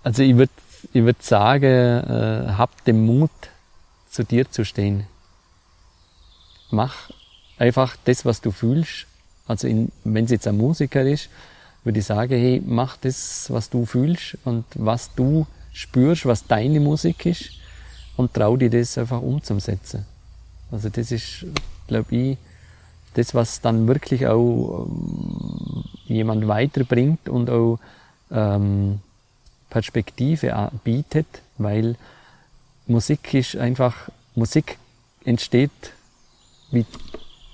Also 0.03 0.23
ich 0.23 0.37
würde 0.37 0.53
ich 0.93 1.03
würd 1.05 1.23
sagen, 1.23 1.65
äh, 1.65 2.53
hab 2.57 2.85
den 2.85 3.05
Mut, 3.05 3.31
zu 4.11 4.25
dir 4.25 4.51
zu 4.51 4.65
stehen. 4.65 5.07
Mach 6.71 7.11
einfach 7.59 7.97
das, 8.05 8.25
was 8.25 8.41
du 8.41 8.51
fühlst. 8.51 9.07
Also 9.47 9.69
wenn 10.05 10.25
es 10.25 10.31
jetzt 10.31 10.47
ein 10.47 10.57
Musiker 10.57 11.03
ist, 11.03 11.29
würde 11.85 12.01
ich 12.01 12.07
sagen, 12.07 12.39
hey, 12.39 12.63
mach 12.65 12.97
das, 12.97 13.47
was 13.51 13.71
du 13.71 13.87
fühlst 13.87 14.37
und 14.45 14.65
was 14.75 15.15
du 15.15 15.47
spürst, 15.73 16.27
was 16.27 16.47
deine 16.47 16.81
Musik 16.81 17.27
ist 17.27 17.53
und 18.17 18.35
trau 18.35 18.57
dir 18.57 18.71
das 18.71 18.99
einfach 18.99 19.23
umzusetzen. 19.23 20.05
Also 20.71 20.89
das 20.89 21.11
ist, 21.11 21.47
glaube 21.87 22.15
ich, 22.15 22.39
das, 23.15 23.35
was 23.35 23.61
dann 23.61 23.89
wirklich 23.89 24.27
auch 24.27 24.87
ähm, 24.87 25.85
jemand 26.07 26.47
weiterbringt 26.47 27.29
und 27.29 27.51
auch 27.51 27.79
ähm, 28.31 29.01
Perspektive 29.71 30.71
bietet, 30.85 31.27
weil 31.59 31.97
Musik 32.87 33.35
ist 33.35 33.57
einfach, 33.57 34.11
Musik 34.35 34.79
entsteht, 35.25 35.71
wie 36.71 36.85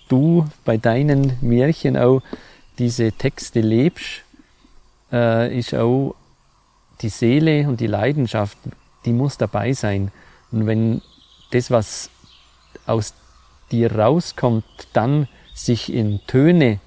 du 0.09 0.47
bei 0.65 0.77
deinen 0.77 1.37
Märchen 1.41 1.97
auch 1.97 2.23
diese 2.79 3.13
Texte 3.13 3.61
lebst, 3.61 4.23
äh, 5.13 5.59
ist 5.59 5.75
auch 5.75 6.15
die 7.03 7.09
Seele 7.09 7.69
und 7.69 7.81
die 7.81 7.87
Leidenschaft, 7.87 8.57
die 9.05 9.13
muss 9.13 9.37
dabei 9.37 9.73
sein. 9.73 10.11
Und 10.51 10.67
wenn 10.67 11.03
das, 11.51 11.71
was 11.71 12.11
aus 12.87 13.15
dir 13.71 13.95
rauskommt, 13.95 14.65
dann 14.93 15.29
sich 15.55 15.93
in 15.93 16.21
Töne 16.27 16.81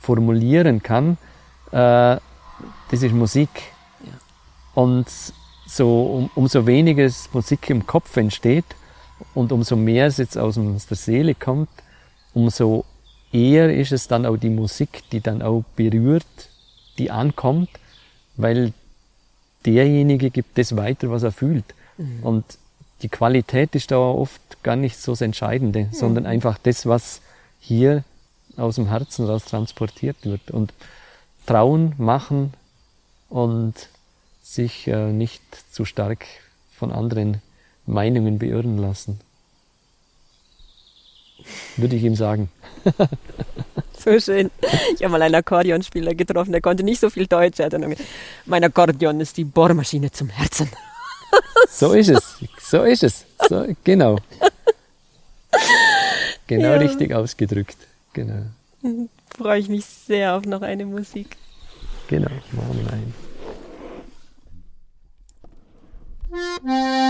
formulieren 0.00 0.82
kann, 0.82 1.18
äh, 1.70 2.18
das 2.90 3.02
ist 3.02 3.12
Musik. 3.12 3.71
Und 4.74 5.06
so, 5.66 6.02
um, 6.02 6.30
umso 6.34 6.66
weniger 6.66 7.10
Musik 7.32 7.70
im 7.70 7.86
Kopf 7.86 8.16
entsteht 8.16 8.64
und 9.34 9.52
umso 9.52 9.76
mehr 9.76 10.06
es 10.06 10.18
jetzt 10.18 10.36
aus, 10.36 10.56
der 10.56 10.96
Seele 10.96 11.34
kommt, 11.34 11.70
umso 12.34 12.84
eher 13.32 13.74
ist 13.74 13.92
es 13.92 14.08
dann 14.08 14.26
auch 14.26 14.36
die 14.36 14.50
Musik, 14.50 15.04
die 15.12 15.20
dann 15.20 15.42
auch 15.42 15.64
berührt, 15.76 16.26
die 16.98 17.10
ankommt, 17.10 17.70
weil 18.36 18.72
derjenige 19.64 20.30
gibt 20.30 20.58
das 20.58 20.76
weiter, 20.76 21.10
was 21.10 21.22
er 21.22 21.32
fühlt. 21.32 21.64
Und 22.22 22.44
die 23.02 23.08
Qualität 23.08 23.74
ist 23.74 23.90
da 23.90 23.98
oft 23.98 24.40
gar 24.62 24.76
nicht 24.76 24.98
so 24.98 25.12
das 25.12 25.20
Entscheidende, 25.20 25.88
sondern 25.92 26.26
einfach 26.26 26.58
das, 26.58 26.86
was 26.86 27.20
hier 27.60 28.04
aus 28.56 28.76
dem 28.76 28.88
Herzen 28.88 29.26
raus 29.26 29.44
transportiert 29.44 30.16
wird. 30.22 30.50
Und 30.50 30.72
trauen, 31.46 31.94
machen 31.98 32.52
und 33.28 33.88
sich 34.52 34.86
äh, 34.86 35.12
nicht 35.12 35.42
zu 35.70 35.84
stark 35.84 36.26
von 36.76 36.92
anderen 36.92 37.40
Meinungen 37.86 38.38
beirren 38.38 38.78
lassen. 38.78 39.20
Würde 41.76 41.96
ich 41.96 42.02
ihm 42.04 42.16
sagen. 42.16 42.50
So 43.98 44.18
schön. 44.18 44.50
Ich 44.96 45.04
habe 45.04 45.10
mal 45.12 45.22
einen 45.22 45.36
Akkordeonspieler 45.36 46.16
getroffen, 46.16 46.50
der 46.50 46.60
konnte 46.60 46.82
nicht 46.82 46.98
so 46.98 47.08
viel 47.08 47.28
Deutsch. 47.28 47.60
Er 47.60 47.66
hat 47.66 47.72
dann 47.74 47.82
gesagt, 47.82 48.08
mein 48.46 48.64
Akkordeon 48.64 49.20
ist 49.20 49.36
die 49.36 49.44
Bohrmaschine 49.44 50.10
zum 50.10 50.28
Herzen. 50.28 50.68
So 51.70 51.92
ist 51.92 52.08
es. 52.08 52.38
So 52.60 52.82
ist 52.82 53.04
es. 53.04 53.24
So, 53.48 53.64
genau. 53.84 54.18
Genau 56.48 56.72
Ja. 56.72 56.74
richtig 56.78 57.14
ausgedrückt. 57.14 57.76
Genau. 58.12 58.42
Freue 59.38 59.60
ich 59.60 59.68
mich 59.68 59.84
sehr 59.84 60.34
auf 60.36 60.44
noch 60.44 60.62
eine 60.62 60.84
Musik. 60.84 61.36
Genau. 62.08 62.30
Machen 62.50 62.80
wir 62.84 63.31
ein. 66.64 66.98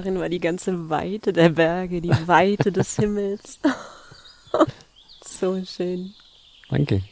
Darin 0.00 0.18
war 0.18 0.30
die 0.30 0.40
ganze 0.40 0.88
Weite 0.88 1.30
der 1.30 1.50
Berge, 1.50 2.00
die 2.00 2.08
Weite 2.26 2.72
des 2.72 2.96
Himmels. 2.96 3.58
so 5.26 5.62
schön. 5.62 6.14
Danke. 6.70 7.02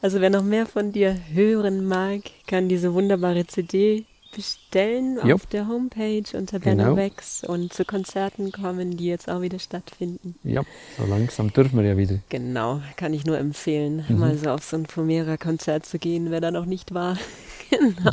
Also 0.00 0.22
wer 0.22 0.30
noch 0.30 0.42
mehr 0.42 0.64
von 0.64 0.92
dir 0.92 1.14
hören 1.30 1.84
mag, 1.84 2.22
kann 2.46 2.70
diese 2.70 2.94
wunderbare 2.94 3.46
CD 3.46 4.06
bestellen 4.34 5.18
Jo. 5.26 5.34
auf 5.34 5.44
der 5.44 5.68
Homepage 5.68 6.22
unter 6.32 6.58
Genau. 6.58 6.84
Bennovex 6.84 7.44
und 7.44 7.70
zu 7.74 7.84
Konzerten 7.84 8.50
kommen, 8.50 8.96
die 8.96 9.04
jetzt 9.06 9.28
auch 9.28 9.42
wieder 9.42 9.58
stattfinden. 9.58 10.36
Ja, 10.44 10.62
so 10.96 11.04
langsam 11.04 11.52
dürfen 11.52 11.78
wir 11.78 11.84
ja 11.86 11.98
wieder. 11.98 12.18
Genau, 12.30 12.80
kann 12.96 13.12
ich 13.12 13.26
nur 13.26 13.36
empfehlen, 13.36 14.06
Mhm. 14.08 14.18
mal 14.18 14.38
so 14.38 14.48
auf 14.52 14.64
so 14.64 14.76
ein 14.78 14.86
Fomera-Konzert 14.86 15.84
zu 15.84 15.98
gehen, 15.98 16.30
wer 16.30 16.40
da 16.40 16.50
noch 16.50 16.64
nicht 16.64 16.94
war. 16.94 17.18
genau. 17.70 18.10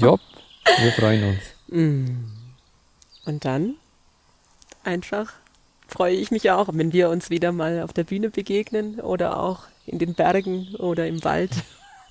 Ja, 0.67 0.83
wir 0.83 0.91
freuen 0.91 1.23
uns. 1.23 1.39
Mm. 1.69 2.05
Und 3.25 3.45
dann 3.45 3.75
einfach 4.83 5.33
freue 5.87 6.15
ich 6.15 6.31
mich 6.31 6.51
auch, 6.51 6.69
wenn 6.71 6.93
wir 6.93 7.09
uns 7.09 7.29
wieder 7.29 7.51
mal 7.51 7.81
auf 7.83 7.93
der 7.93 8.03
Bühne 8.03 8.29
begegnen 8.29 8.99
oder 8.99 9.39
auch 9.39 9.63
in 9.85 9.99
den 9.99 10.13
Bergen 10.13 10.75
oder 10.79 11.07
im 11.07 11.23
Wald, 11.23 11.51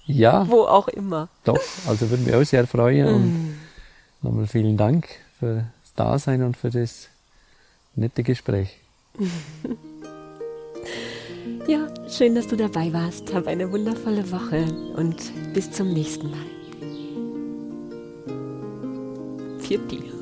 Ja, 0.07 0.49
wo 0.49 0.63
auch 0.65 0.89
immer. 0.89 1.29
doch, 1.45 1.61
also 1.87 2.11
würden 2.11 2.27
wir 2.27 2.39
auch 2.39 2.45
sehr 2.45 2.67
freuen. 2.67 3.07
Und 3.09 3.25
Mm. 3.33 3.59
nochmal 4.23 4.47
vielen 4.47 4.77
Dank 4.77 5.09
fürs 5.39 5.65
Dasein 5.97 6.43
und 6.43 6.57
für 6.57 6.71
das 6.71 7.09
nette 7.97 8.23
Gespräch. 8.23 8.77
Ja, 11.67 11.89
schön, 12.11 12.35
dass 12.35 12.47
du 12.47 12.57
dabei 12.57 12.93
warst. 12.93 13.33
Hab 13.33 13.47
eine 13.47 13.71
wundervolle 13.73 14.31
Woche 14.31 14.65
und 14.97 15.17
bis 15.55 15.71
zum 15.71 15.95
nächsten 15.95 16.31
Mal. 16.31 16.47
Für 19.61 19.79
dich. 19.79 20.14